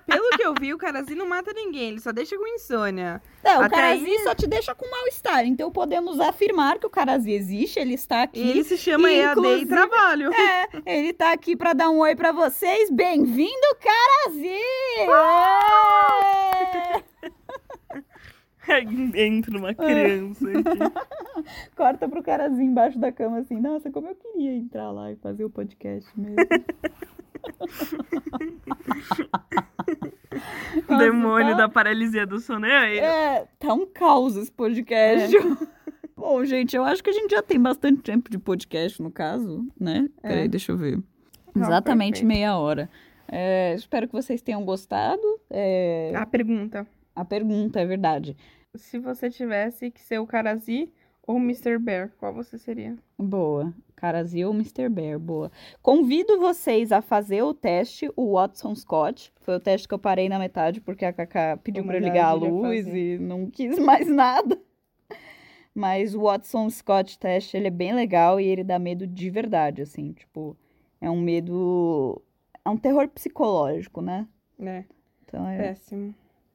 Pelo 0.06 0.30
que 0.38 0.44
eu 0.44 0.54
vi, 0.54 0.74
o 0.74 0.78
carazinho 0.78 1.20
não 1.20 1.28
mata 1.30 1.54
ninguém, 1.54 1.90
ele 1.90 2.00
só 2.00 2.12
deixa 2.12 2.38
com 2.38 2.48
insônia. 2.48 3.22
Não, 3.44 3.62
Até 3.62 3.82
aí- 3.82 4.20
só 4.24 4.36
te 4.36 4.46
deixa 4.48 4.74
com 4.76 4.90
mal-estar. 4.90 5.46
Então 5.46 5.72
podemos 5.72 6.20
afirmar 6.20 6.78
que 6.80 6.86
o 6.86 6.90
cara 6.90 7.18
Z 7.20 7.32
existe, 7.32 7.80
ele 7.80 7.94
está 7.94 8.24
aqui. 8.24 8.40
E 8.40 8.50
ele 8.50 8.64
se 8.64 8.78
chama 8.78 9.12
e, 9.12 9.20
EAD 9.20 9.40
e 9.62 9.66
trabalho. 9.66 10.32
É, 10.34 10.68
ele 10.86 11.14
tá 11.14 11.32
aqui 11.32 11.56
pra 11.56 11.74
dar 11.74 11.90
um 11.90 12.00
oi 12.00 12.16
pra 12.16 12.32
vocês. 12.32 12.90
Bem-vindo, 12.90 13.78
Carazi! 13.80 14.60
Entra 19.16 19.58
uma 19.58 19.74
criança 19.74 20.48
aqui. 20.50 20.80
Corta 21.76 22.08
pro 22.08 22.24
Carazinho 22.24 22.72
embaixo 22.72 22.98
da 23.00 23.12
cama 23.12 23.40
assim. 23.40 23.60
Nossa, 23.60 23.92
como 23.92 24.08
eu 24.08 24.16
queria 24.16 24.54
entrar 24.56 24.92
lá 24.92 25.12
e 25.12 25.16
fazer 25.18 25.44
o 25.46 25.50
podcast 25.50 26.10
mesmo. 26.18 26.36
O 30.90 30.98
demônio 30.98 31.52
tá- 31.52 31.58
da 31.58 31.70
paralisia 31.70 32.26
do 32.26 32.40
sono 32.40 32.66
é. 32.66 32.98
É, 32.98 33.48
tá 33.60 33.74
um 33.74 33.86
caos 33.86 34.36
esse 34.36 34.52
podcast. 34.52 35.36
Bom, 36.16 36.44
gente, 36.46 36.76
eu 36.76 36.84
acho 36.84 37.04
que 37.04 37.10
a 37.10 37.14
gente 37.14 37.32
já 37.32 37.42
tem 37.42 37.60
bastante 37.60 38.02
tempo 38.02 38.30
de 38.30 38.38
podcast, 38.40 39.02
no 39.02 39.12
caso, 39.12 39.66
né? 39.80 40.10
É. 40.24 40.28
Peraí, 40.30 40.48
deixa 40.48 40.72
eu 40.72 40.78
ver. 40.78 41.00
Não, 41.54 41.68
Exatamente 41.68 42.22
perfeito. 42.22 42.28
meia 42.28 42.58
hora. 42.58 42.90
É, 43.28 43.74
espero 43.76 44.08
que 44.08 44.14
vocês 44.14 44.42
tenham 44.42 44.64
gostado. 44.66 45.22
É, 45.50 46.12
A 46.16 46.26
pergunta. 46.26 46.88
A 47.16 47.24
pergunta, 47.24 47.80
é 47.80 47.86
verdade. 47.86 48.36
Se 48.76 48.98
você 48.98 49.30
tivesse 49.30 49.92
que 49.92 50.02
ser 50.02 50.20
o 50.20 50.26
Carazi 50.26 50.92
ou 51.26 51.36
o 51.36 51.40
Mr. 51.40 51.78
Bear, 51.78 52.12
qual 52.18 52.34
você 52.34 52.58
seria? 52.58 52.98
Boa. 53.18 53.74
Carazi 53.96 54.44
ou 54.44 54.54
Mr. 54.54 54.90
Bear, 54.90 55.20
boa. 55.20 55.52
Convido 55.82 56.40
vocês 56.40 56.92
a 56.92 57.02
fazer 57.02 57.44
o 57.44 57.54
teste, 57.54 58.12
o 58.18 58.34
Watson 58.34 58.76
Scott. 58.76 59.32
Foi 59.42 59.56
o 59.56 59.60
teste 59.60 59.88
que 59.88 59.94
eu 59.94 60.00
parei 60.00 60.28
na 60.28 60.40
metade, 60.40 60.82
porque 60.82 61.06
a 61.06 61.14
Cacá 61.14 61.56
pediu 61.56 61.86
mandar 61.86 62.00
ligar 62.00 62.26
a 62.26 62.34
luz 62.34 62.88
e 62.88 63.18
não 63.20 63.50
quis 63.50 63.78
mais 63.80 64.08
nada. 64.08 64.60
Mas 65.74 66.14
o 66.14 66.24
Watson 66.24 66.70
Scott 66.70 67.18
teste, 67.18 67.56
ele 67.56 67.68
é 67.68 67.72
bem 67.72 67.94
legal 67.94 68.40
e 68.40 68.46
ele 68.46 68.64
dá 68.64 68.78
medo 68.78 69.08
de 69.08 69.30
verdade, 69.30 69.82
assim. 69.82 70.12
Tipo, 70.14 70.58
é 71.00 71.10
um 71.10 71.22
medo... 71.22 72.22
É 72.66 72.70
um 72.70 72.78
terror 72.78 73.08
psicológico, 73.10 74.02
né? 74.02 74.28
É, 74.60 74.84
Então 75.26 75.48
é, 75.48 75.58
péssimo. 75.58 76.14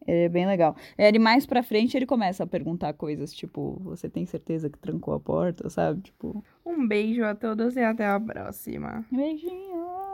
Ele 0.08 0.24
é 0.24 0.28
bem 0.28 0.46
legal. 0.46 0.74
Ele 0.96 1.18
mais 1.18 1.44
pra 1.44 1.62
frente, 1.62 1.96
ele 1.96 2.06
começa 2.06 2.42
a 2.42 2.46
perguntar 2.46 2.92
coisas, 2.94 3.32
tipo... 3.32 3.78
Você 3.84 4.08
tem 4.08 4.24
certeza 4.24 4.70
que 4.70 4.78
trancou 4.78 5.14
a 5.14 5.20
porta, 5.20 5.68
sabe? 5.68 6.00
Tipo... 6.00 6.42
Um 6.64 6.88
beijo 6.88 7.22
a 7.24 7.34
todos 7.34 7.76
e 7.76 7.80
até 7.80 8.06
a 8.06 8.18
próxima. 8.18 9.04
Beijinho. 9.12 10.07